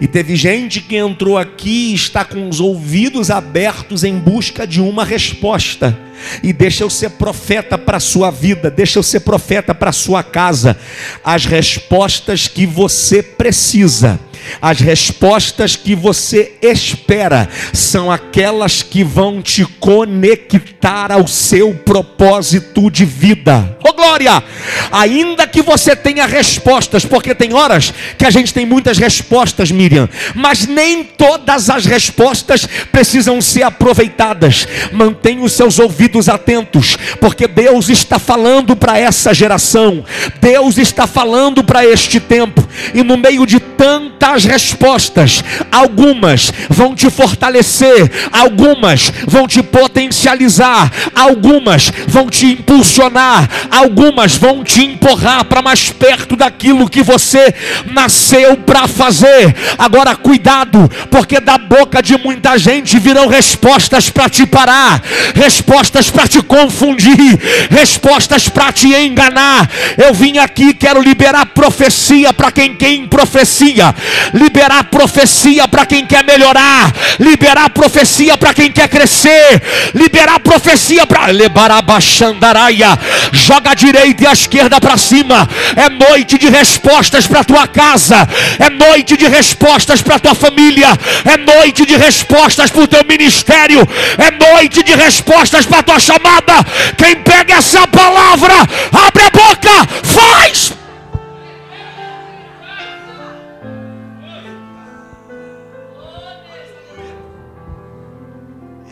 E 0.00 0.06
teve 0.06 0.36
gente 0.36 0.80
que 0.80 0.96
entrou 0.96 1.38
aqui 1.38 1.92
e 1.92 1.94
está 1.94 2.24
com 2.24 2.48
os 2.48 2.60
ouvidos 2.60 3.30
abertos 3.30 4.04
em 4.04 4.18
busca 4.18 4.66
de 4.66 4.80
uma 4.80 5.04
resposta. 5.04 5.98
E 6.42 6.52
deixa 6.52 6.82
eu 6.82 6.90
ser 6.90 7.10
profeta 7.10 7.76
para 7.76 7.98
a 7.98 8.00
sua 8.00 8.30
vida, 8.30 8.70
deixa 8.70 8.98
eu 8.98 9.02
ser 9.02 9.20
profeta 9.20 9.74
para 9.74 9.90
a 9.90 9.92
sua 9.92 10.22
casa. 10.22 10.76
As 11.22 11.44
respostas 11.44 12.48
que 12.48 12.66
você 12.66 13.22
precisa 13.22 14.18
as 14.60 14.80
respostas 14.80 15.76
que 15.76 15.94
você 15.94 16.54
espera 16.62 17.48
são 17.72 18.10
aquelas 18.10 18.82
que 18.82 19.04
vão 19.04 19.42
te 19.42 19.64
conectar 19.64 21.12
ao 21.12 21.26
seu 21.26 21.74
propósito 21.74 22.90
de 22.90 23.04
vida. 23.04 23.76
Oh, 23.84 23.92
glória! 23.92 24.42
Ainda 24.90 25.46
que 25.46 25.62
você 25.62 25.94
tenha 25.94 26.26
respostas, 26.26 27.04
porque 27.04 27.34
tem 27.34 27.54
horas 27.54 27.92
que 28.18 28.24
a 28.24 28.30
gente 28.30 28.52
tem 28.52 28.66
muitas 28.66 28.98
respostas, 28.98 29.70
Miriam, 29.70 30.08
mas 30.34 30.66
nem 30.66 31.04
todas 31.04 31.70
as 31.70 31.86
respostas 31.86 32.66
precisam 32.90 33.40
ser 33.40 33.62
aproveitadas. 33.62 34.66
Mantenha 34.92 35.42
os 35.42 35.52
seus 35.52 35.78
ouvidos 35.78 36.28
atentos, 36.28 36.96
porque 37.20 37.46
Deus 37.46 37.88
está 37.88 38.18
falando 38.18 38.76
para 38.76 38.98
essa 38.98 39.34
geração, 39.34 40.04
Deus 40.40 40.78
está 40.78 41.06
falando 41.06 41.62
para 41.64 41.84
este 41.84 42.20
tempo, 42.20 42.66
e 42.94 43.02
no 43.02 43.16
meio 43.16 43.46
de 43.46 43.60
tanta 43.60 44.35
as 44.36 44.44
respostas, 44.44 45.42
algumas 45.72 46.52
vão 46.68 46.94
te 46.94 47.10
fortalecer, 47.10 48.10
algumas 48.30 49.10
vão 49.26 49.48
te 49.48 49.62
potencializar, 49.62 50.92
algumas 51.14 51.90
vão 52.06 52.28
te 52.28 52.46
impulsionar, 52.46 53.48
algumas 53.70 54.36
vão 54.36 54.62
te 54.62 54.84
empurrar 54.84 55.44
para 55.46 55.62
mais 55.62 55.90
perto 55.90 56.36
daquilo 56.36 56.88
que 56.88 57.02
você 57.02 57.54
nasceu 57.86 58.56
para 58.58 58.86
fazer. 58.86 59.56
Agora, 59.78 60.14
cuidado, 60.14 60.90
porque 61.10 61.40
da 61.40 61.56
boca 61.56 62.02
de 62.02 62.16
muita 62.18 62.58
gente 62.58 62.98
virão 62.98 63.26
respostas 63.28 64.10
para 64.10 64.28
te 64.28 64.46
parar, 64.46 65.02
respostas 65.34 66.10
para 66.10 66.28
te 66.28 66.42
confundir, 66.42 67.40
respostas 67.70 68.48
para 68.48 68.72
te 68.72 68.94
enganar. 68.94 69.68
Eu 69.96 70.12
vim 70.12 70.38
aqui, 70.38 70.74
quero 70.74 71.00
liberar 71.00 71.46
profecia 71.46 72.32
para 72.32 72.52
quem 72.52 72.74
quem 72.74 73.06
profecia 73.06 73.94
liberar 74.32 74.84
profecia 74.84 75.68
para 75.68 75.86
quem 75.86 76.06
quer 76.06 76.24
melhorar, 76.24 76.92
liberar 77.18 77.70
profecia 77.70 78.36
para 78.36 78.54
quem 78.54 78.70
quer 78.70 78.88
crescer, 78.88 79.62
liberar 79.94 80.40
profecia 80.40 81.06
para 81.06 81.26
levar 81.26 81.70
a 81.70 81.82
baixandaraia, 81.82 82.98
joga 83.32 83.70
a 83.70 83.74
direita 83.74 84.24
e 84.24 84.26
a 84.26 84.32
esquerda 84.32 84.80
para 84.80 84.96
cima. 84.96 85.48
É 85.74 85.88
noite 85.88 86.38
de 86.38 86.48
respostas 86.48 87.26
para 87.26 87.44
tua 87.44 87.66
casa, 87.66 88.28
é 88.58 88.70
noite 88.70 89.16
de 89.16 89.28
respostas 89.28 90.02
para 90.02 90.18
tua 90.18 90.34
família, 90.34 90.88
é 91.24 91.36
noite 91.36 91.84
de 91.84 91.96
respostas 91.96 92.70
para 92.70 92.82
o 92.82 92.88
teu 92.88 93.04
ministério, 93.04 93.86
é 94.18 94.30
noite 94.30 94.82
de 94.82 94.94
respostas 94.94 95.66
para 95.66 95.82
tua 95.82 95.98
chamada. 95.98 96.54
Quem 96.96 97.16
pega 97.16 97.54
essa 97.54 97.86
palavra, 97.86 98.54
abre 98.92 99.22
a 99.22 99.30
boca, 99.30 99.88
faz. 100.02 100.85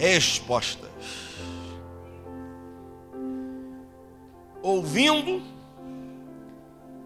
Respostas. 0.04 0.90
Ouvindo 4.62 5.42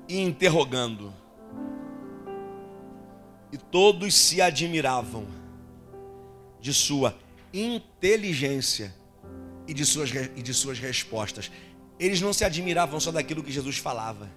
e 0.09 0.21
interrogando. 0.21 1.13
E 3.53 3.57
todos 3.57 4.15
se 4.15 4.43
admiravam 4.43 5.27
de 6.61 6.75
sua 6.75 7.17
inteligência 7.55 8.95
e 9.67 9.73
de 9.73 9.87
suas, 9.87 10.11
e 10.11 10.43
de 10.43 10.53
suas 10.53 10.79
respostas. 10.79 11.51
Eles 12.01 12.21
não 12.21 12.33
se 12.33 12.45
admiravam 12.45 12.99
só 12.99 13.13
daquilo 13.13 13.43
que 13.43 13.53
Jesus 13.53 13.79
falava, 13.79 14.29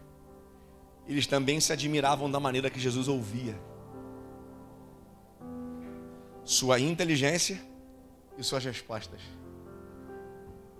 eles 1.07 1.28
também 1.28 1.59
se 1.59 1.74
admiravam 1.74 2.30
da 2.30 2.39
maneira 2.39 2.70
que 2.70 2.80
Jesus 2.80 3.07
ouvia. 3.07 3.59
Sua 6.43 6.80
inteligência 6.80 7.70
e 8.41 8.43
suas 8.43 8.65
respostas. 8.65 9.21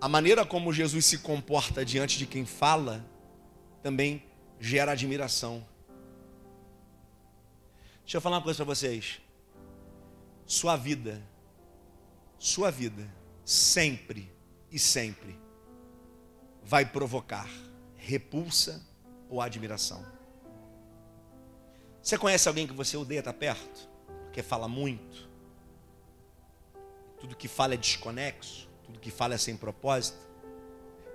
A 0.00 0.08
maneira 0.08 0.44
como 0.44 0.72
Jesus 0.72 1.06
se 1.06 1.18
comporta 1.18 1.84
diante 1.84 2.18
de 2.18 2.26
quem 2.26 2.44
fala 2.44 3.04
também 3.82 4.22
gera 4.58 4.92
admiração. 4.92 5.64
Deixa 8.00 8.16
eu 8.16 8.20
falar 8.20 8.36
uma 8.36 8.42
coisa 8.42 8.56
para 8.56 8.74
vocês. 8.74 9.20
Sua 10.44 10.76
vida, 10.76 11.22
sua 12.38 12.70
vida, 12.70 13.08
sempre 13.44 14.30
e 14.70 14.78
sempre 14.78 15.38
vai 16.64 16.84
provocar 16.84 17.48
repulsa 17.96 18.84
ou 19.28 19.40
admiração. 19.40 20.04
Você 22.02 22.18
conhece 22.18 22.48
alguém 22.48 22.66
que 22.66 22.72
você 22.72 22.96
odeia 22.96 23.20
estar 23.20 23.32
perto? 23.32 23.88
Porque 24.24 24.42
fala 24.42 24.66
muito? 24.66 25.31
Tudo 27.22 27.36
que 27.36 27.46
fala 27.46 27.74
é 27.74 27.76
desconexo, 27.76 28.68
tudo 28.82 28.98
que 28.98 29.08
fala 29.08 29.34
é 29.34 29.38
sem 29.38 29.56
propósito. 29.56 30.18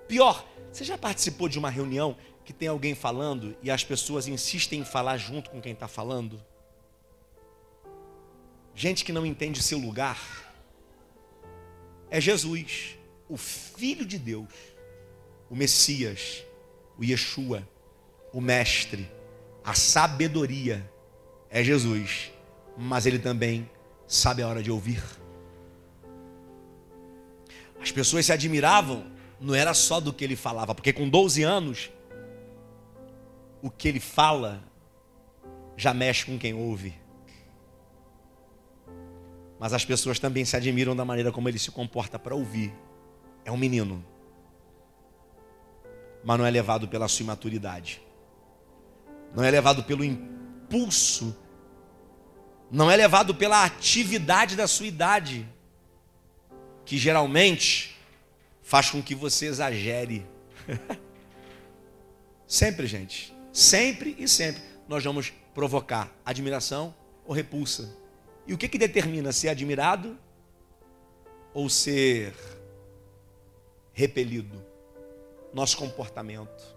Pior, 0.07 0.47
você 0.71 0.85
já 0.85 0.97
participou 0.97 1.49
de 1.49 1.59
uma 1.59 1.69
reunião 1.69 2.15
que 2.45 2.53
tem 2.53 2.69
alguém 2.69 2.95
falando 2.95 3.57
e 3.61 3.69
as 3.69 3.83
pessoas 3.83 4.25
insistem 4.25 4.79
em 4.79 4.85
falar 4.85 5.17
junto 5.17 5.49
com 5.49 5.59
quem 5.59 5.73
está 5.73 5.85
falando? 5.85 6.41
Gente 8.73 9.03
que 9.03 9.11
não 9.11 9.25
entende 9.25 9.61
seu 9.61 9.77
lugar. 9.77 10.17
É 12.09 12.21
Jesus, 12.21 12.97
o 13.27 13.35
Filho 13.35 14.05
de 14.05 14.17
Deus, 14.17 14.47
o 15.49 15.57
Messias, 15.57 16.41
o 16.97 17.03
Yeshua, 17.03 17.67
o 18.31 18.39
Mestre, 18.39 19.11
a 19.61 19.73
sabedoria. 19.73 20.89
É 21.49 21.61
Jesus, 21.61 22.31
mas 22.77 23.05
ele 23.05 23.19
também 23.19 23.69
sabe 24.07 24.41
a 24.41 24.47
hora 24.47 24.63
de 24.63 24.71
ouvir. 24.71 25.03
As 27.87 27.91
pessoas 27.93 28.25
se 28.25 28.33
admiravam, 28.33 29.05
não 29.39 29.55
era 29.55 29.73
só 29.73 30.01
do 30.01 30.11
que 30.11 30.21
ele 30.21 30.35
falava, 30.35 30.75
porque 30.75 30.91
com 30.91 31.07
12 31.07 31.41
anos, 31.43 31.89
o 33.61 33.71
que 33.71 33.87
ele 33.87 34.01
fala 34.01 34.61
já 35.77 35.93
mexe 35.93 36.25
com 36.25 36.37
quem 36.37 36.53
ouve. 36.53 36.93
Mas 39.57 39.71
as 39.71 39.85
pessoas 39.85 40.19
também 40.19 40.43
se 40.43 40.57
admiram 40.57 40.97
da 40.97 41.05
maneira 41.05 41.31
como 41.31 41.47
ele 41.47 41.57
se 41.57 41.71
comporta 41.71 42.19
para 42.19 42.35
ouvir. 42.35 42.73
É 43.45 43.53
um 43.53 43.57
menino, 43.57 44.03
mas 46.25 46.37
não 46.37 46.45
é 46.45 46.51
levado 46.51 46.89
pela 46.89 47.07
sua 47.07 47.23
imaturidade, 47.23 48.01
não 49.33 49.45
é 49.45 49.49
levado 49.49 49.85
pelo 49.85 50.03
impulso, 50.03 51.33
não 52.69 52.91
é 52.91 52.97
levado 52.97 53.33
pela 53.33 53.63
atividade 53.63 54.57
da 54.57 54.67
sua 54.67 54.87
idade, 54.87 55.47
que 56.87 56.97
geralmente 56.97 57.97
faz 58.63 58.89
com 58.89 59.03
que 59.03 59.13
você 59.13 59.45
exagere. 59.45 60.25
sempre, 62.47 62.87
gente, 62.87 63.35
sempre 63.51 64.15
e 64.17 64.25
sempre 64.25 64.63
nós 64.87 65.03
vamos 65.03 65.33
provocar 65.53 66.09
admiração 66.25 66.95
ou 67.25 67.35
repulsa. 67.35 67.93
E 68.47 68.53
o 68.53 68.57
que, 68.57 68.69
que 68.69 68.77
determina 68.77 69.33
ser 69.33 69.49
admirado 69.49 70.17
ou 71.53 71.69
ser 71.69 72.33
repelido? 73.91 74.63
Nosso 75.53 75.75
comportamento. 75.75 76.73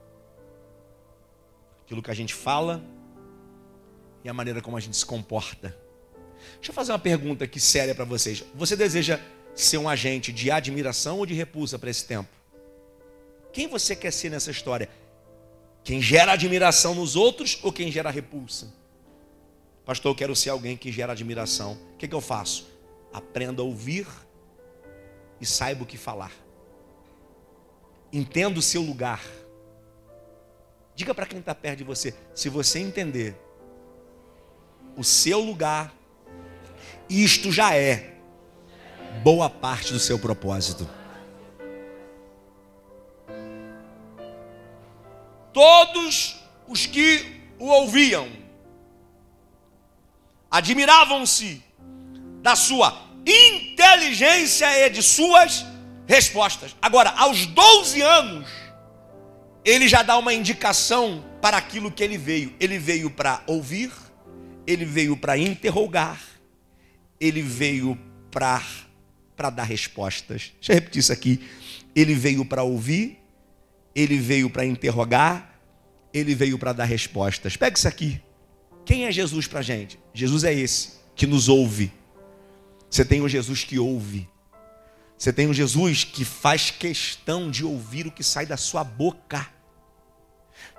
Aquilo 1.84 2.02
que 2.02 2.11
a 2.11 2.14
gente 2.14 2.34
fala 2.34 2.82
e 4.24 4.28
a 4.28 4.34
maneira 4.34 4.61
como 4.61 4.76
a 4.76 4.80
gente 4.80 4.96
se 4.96 5.06
comporta. 5.06 5.68
Deixa 6.56 6.70
eu 6.70 6.74
fazer 6.74 6.90
uma 6.90 6.98
pergunta 6.98 7.44
aqui 7.44 7.61
séria 7.61 7.94
para 7.94 8.04
vocês. 8.04 8.42
Você 8.56 8.74
deseja 8.74 9.20
ser 9.62 9.78
um 9.78 9.88
agente 9.88 10.32
de 10.32 10.50
admiração 10.50 11.18
ou 11.18 11.26
de 11.26 11.34
repulsa 11.34 11.78
para 11.78 11.90
esse 11.90 12.04
tempo? 12.04 12.28
Quem 13.52 13.66
você 13.66 13.96
quer 13.96 14.12
ser 14.12 14.30
nessa 14.30 14.50
história? 14.50 14.88
Quem 15.82 16.00
gera 16.00 16.32
admiração 16.32 16.94
nos 16.94 17.16
outros 17.16 17.58
ou 17.62 17.72
quem 17.72 17.90
gera 17.90 18.11
repulsa? 18.11 18.72
Pastor, 19.84 20.12
eu 20.12 20.14
quero 20.14 20.36
ser 20.36 20.50
alguém 20.50 20.76
que 20.76 20.92
gera 20.92 21.12
admiração. 21.12 21.78
O 21.94 21.96
que, 21.96 22.06
que 22.06 22.14
eu 22.14 22.20
faço? 22.20 22.68
Aprenda 23.12 23.62
a 23.62 23.64
ouvir 23.64 24.06
e 25.40 25.46
saiba 25.46 25.82
o 25.82 25.86
que 25.86 25.96
falar. 25.96 26.32
Entenda 28.12 28.58
o 28.58 28.62
seu 28.62 28.82
lugar. 28.82 29.24
Diga 30.94 31.14
para 31.14 31.26
quem 31.26 31.38
está 31.38 31.54
perto 31.54 31.78
de 31.78 31.84
você: 31.84 32.14
se 32.34 32.48
você 32.48 32.78
entender 32.78 33.34
o 34.96 35.02
seu 35.02 35.40
lugar, 35.40 35.94
isto 37.08 37.50
já 37.50 37.74
é 37.74 38.19
boa 39.22 39.50
parte 39.50 39.92
do 39.92 39.98
seu 39.98 40.18
propósito. 40.18 40.88
Todos 45.52 46.36
os 46.68 46.86
que 46.86 47.40
o 47.58 47.66
ouviam 47.66 48.28
admiravam-se 50.50 51.62
da 52.42 52.56
sua 52.56 53.02
inteligência 53.26 54.86
e 54.86 54.90
de 54.90 55.02
suas 55.02 55.64
respostas. 56.06 56.74
Agora, 56.80 57.11
aos 57.11 57.46
12 57.46 58.00
anos, 58.00 58.48
ele 59.64 59.88
já 59.88 60.02
dá 60.02 60.16
uma 60.18 60.32
indicação 60.32 61.24
para 61.40 61.56
aquilo 61.56 61.90
que 61.90 62.02
ele 62.02 62.16
veio. 62.18 62.54
Ele 62.58 62.78
veio 62.78 63.11
para 63.11 63.42
ouvir, 63.46 63.92
ele 64.66 64.84
veio 64.84 65.16
para 65.16 65.36
interrogar, 65.36 66.20
ele 67.20 67.42
veio 67.42 67.98
para 68.30 68.62
para 69.41 69.49
dar 69.49 69.62
respostas. 69.62 70.53
Deixa 70.59 70.72
eu 70.72 70.74
repetir 70.74 71.01
isso 71.01 71.11
aqui. 71.11 71.41
Ele 71.97 72.14
veio 72.14 72.45
para 72.45 72.62
ouvir, 72.62 73.18
ele 73.95 74.18
veio 74.18 74.51
para 74.51 74.66
interrogar, 74.66 75.59
ele 76.12 76.34
veio 76.34 76.59
para 76.59 76.74
dar 76.74 76.84
respostas. 76.84 77.57
Pega 77.57 77.78
isso 77.78 77.88
aqui. 77.88 78.20
Quem 78.84 79.07
é 79.07 79.11
Jesus 79.11 79.47
para 79.47 79.61
a 79.61 79.62
gente? 79.62 79.99
Jesus 80.12 80.45
é 80.45 80.53
esse 80.53 80.91
que 81.16 81.26
nos 81.26 81.49
ouve. 81.49 81.91
Você 82.91 83.03
tem 83.03 83.22
um 83.22 83.28
Jesus 83.30 83.64
que 83.64 83.78
ouve. 83.78 84.28
Você 85.16 85.32
tem 85.32 85.49
um 85.49 85.55
Jesus 85.55 86.05
que 86.05 86.22
faz 86.22 86.70
questão 86.70 87.51
de 87.51 87.64
ouvir 87.64 88.07
o 88.07 88.12
que 88.12 88.22
sai 88.22 88.45
da 88.45 88.59
sua 88.59 88.84
boca. 88.84 89.49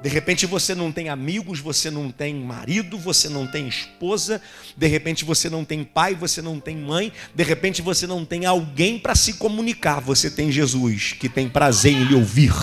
De 0.01 0.09
repente 0.09 0.45
você 0.45 0.73
não 0.73 0.91
tem 0.91 1.09
amigos, 1.09 1.59
você 1.59 1.91
não 1.91 2.11
tem 2.11 2.33
marido, 2.33 2.97
você 2.97 3.29
não 3.29 3.45
tem 3.45 3.67
esposa, 3.67 4.41
de 4.75 4.87
repente 4.87 5.23
você 5.23 5.49
não 5.49 5.63
tem 5.63 5.83
pai, 5.83 6.15
você 6.15 6.41
não 6.41 6.59
tem 6.59 6.75
mãe, 6.75 7.13
de 7.35 7.43
repente 7.43 7.81
você 7.81 8.07
não 8.07 8.25
tem 8.25 8.45
alguém 8.45 8.97
para 8.97 9.13
se 9.13 9.33
comunicar. 9.33 9.99
Você 10.01 10.31
tem 10.31 10.51
Jesus 10.51 11.13
que 11.13 11.29
tem 11.29 11.47
prazer 11.47 11.93
em 11.93 12.03
lhe 12.03 12.15
ouvir. 12.15 12.53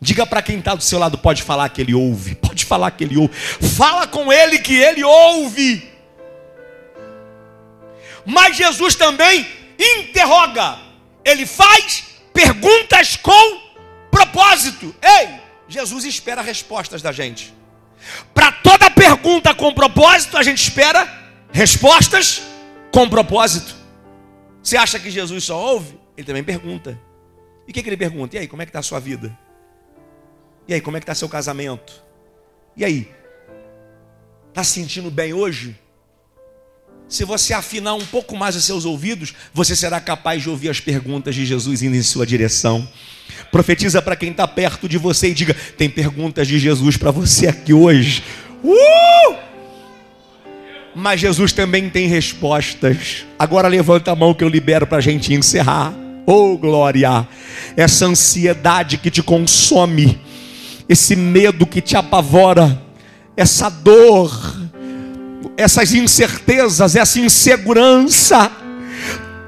Diga 0.00 0.26
para 0.26 0.40
quem 0.40 0.58
está 0.58 0.74
do 0.74 0.82
seu 0.82 0.98
lado, 0.98 1.18
pode 1.18 1.42
falar 1.42 1.68
que 1.68 1.82
ele 1.82 1.94
ouve, 1.94 2.34
pode 2.34 2.64
falar 2.64 2.90
que 2.92 3.04
ele 3.04 3.18
ouve. 3.18 3.34
Fala 3.34 4.06
com 4.06 4.32
ele 4.32 4.58
que 4.58 4.74
ele 4.74 5.04
ouve. 5.04 5.86
Mas 8.24 8.56
Jesus 8.56 8.94
também 8.94 9.46
interroga, 9.78 10.78
ele 11.22 11.44
faz 11.44 12.04
perguntas 12.32 13.16
com 13.16 13.60
propósito. 14.10 14.94
Ei, 15.02 15.28
Jesus 15.70 16.04
espera 16.04 16.42
respostas 16.42 17.00
da 17.00 17.12
gente. 17.12 17.54
Para 18.34 18.50
toda 18.50 18.90
pergunta 18.90 19.54
com 19.54 19.72
propósito, 19.72 20.36
a 20.36 20.42
gente 20.42 20.60
espera 20.60 21.08
respostas 21.52 22.42
com 22.90 23.08
propósito. 23.08 23.74
Você 24.62 24.76
acha 24.76 24.98
que 24.98 25.10
Jesus 25.10 25.44
só 25.44 25.58
ouve? 25.58 25.98
Ele 26.16 26.26
também 26.26 26.42
pergunta. 26.42 27.00
E 27.66 27.70
o 27.70 27.74
que, 27.74 27.82
que 27.82 27.88
ele 27.88 27.96
pergunta? 27.96 28.36
E 28.36 28.40
aí, 28.40 28.48
como 28.48 28.60
é 28.62 28.66
que 28.66 28.70
está 28.70 28.80
a 28.80 28.82
sua 28.82 28.98
vida? 28.98 29.36
E 30.66 30.74
aí, 30.74 30.80
como 30.80 30.96
é 30.96 31.00
que 31.00 31.04
está 31.04 31.14
seu 31.14 31.28
casamento? 31.28 32.02
E 32.76 32.84
aí? 32.84 33.08
Está 34.48 34.64
se 34.64 34.72
sentindo 34.72 35.08
bem 35.08 35.32
hoje? 35.32 35.78
Se 37.08 37.24
você 37.24 37.54
afinar 37.54 37.94
um 37.94 38.04
pouco 38.06 38.36
mais 38.36 38.56
os 38.56 38.64
seus 38.64 38.84
ouvidos, 38.84 39.34
você 39.54 39.76
será 39.76 40.00
capaz 40.00 40.42
de 40.42 40.50
ouvir 40.50 40.68
as 40.68 40.80
perguntas 40.80 41.34
de 41.34 41.46
Jesus 41.46 41.80
indo 41.82 41.96
em 41.96 42.02
sua 42.02 42.26
direção. 42.26 42.88
Profetiza 43.50 44.00
para 44.00 44.16
quem 44.16 44.30
está 44.30 44.46
perto 44.46 44.88
de 44.88 44.98
você 44.98 45.28
e 45.28 45.34
diga: 45.34 45.56
tem 45.76 45.88
perguntas 45.88 46.46
de 46.46 46.58
Jesus 46.58 46.96
para 46.96 47.10
você 47.10 47.48
aqui 47.48 47.72
hoje. 47.72 48.22
Uh! 48.62 49.34
Mas 50.94 51.20
Jesus 51.20 51.52
também 51.52 51.88
tem 51.88 52.08
respostas. 52.08 53.24
Agora 53.38 53.68
levanta 53.68 54.10
a 54.10 54.16
mão 54.16 54.34
que 54.34 54.42
eu 54.42 54.48
libero 54.48 54.86
para 54.86 54.98
a 54.98 55.02
gente 55.02 55.32
encerrar. 55.32 55.92
Oh 56.26 56.56
glória! 56.56 57.26
Essa 57.76 58.06
ansiedade 58.06 58.98
que 58.98 59.10
te 59.10 59.22
consome, 59.22 60.20
esse 60.88 61.16
medo 61.16 61.66
que 61.66 61.80
te 61.80 61.96
apavora, 61.96 62.80
essa 63.36 63.68
dor, 63.68 64.30
essas 65.56 65.94
incertezas, 65.94 66.96
essa 66.96 67.18
insegurança 67.20 68.59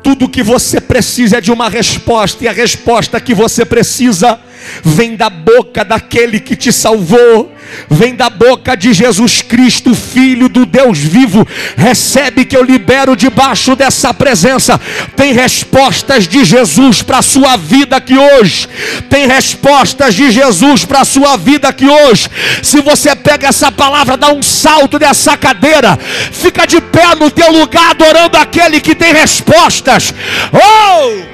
tudo 0.03 0.28
que 0.28 0.42
você 0.42 0.80
precisa 0.80 1.38
é 1.38 1.40
de 1.40 1.53
uma 1.53 1.68
resposta, 1.68 2.44
e 2.44 2.48
a 2.48 2.53
resposta 2.53 3.20
que 3.20 3.34
você 3.34 3.64
precisa 3.64 4.38
vem 4.82 5.16
da 5.16 5.30
boca 5.30 5.84
daquele 5.84 6.40
que 6.40 6.56
te 6.56 6.72
salvou, 6.72 7.54
vem 7.88 8.14
da 8.14 8.28
boca 8.28 8.76
de 8.76 8.92
Jesus 8.92 9.42
Cristo, 9.42 9.94
Filho 9.94 10.48
do 10.48 10.66
Deus 10.66 10.98
vivo. 10.98 11.46
Recebe 11.76 12.44
que 12.44 12.56
eu 12.56 12.62
libero 12.62 13.16
debaixo 13.16 13.74
dessa 13.74 14.12
presença. 14.12 14.80
Tem 15.16 15.32
respostas 15.32 16.26
de 16.26 16.44
Jesus 16.44 17.02
para 17.02 17.18
a 17.18 17.22
sua 17.22 17.56
vida 17.56 17.96
aqui 17.96 18.16
hoje. 18.16 18.68
Tem 19.08 19.26
respostas 19.26 20.14
de 20.14 20.30
Jesus 20.30 20.84
para 20.84 21.00
a 21.00 21.04
sua 21.04 21.36
vida 21.36 21.68
aqui 21.68 21.86
hoje. 21.86 22.28
Se 22.62 22.80
você 22.80 23.14
pega 23.14 23.48
essa 23.48 23.70
palavra, 23.70 24.16
dá 24.16 24.32
um 24.32 24.42
salto 24.42 24.98
dessa 24.98 25.36
cadeira, 25.36 25.98
fica 26.30 26.66
de 26.66 26.80
pé 26.80 27.14
no 27.14 27.30
teu 27.30 27.50
lugar 27.52 27.90
adorando 27.90 28.36
aquele 28.36 28.80
que 28.80 28.94
tem 28.94 29.12
respostas. 29.12 30.14
Oh! 30.52 31.32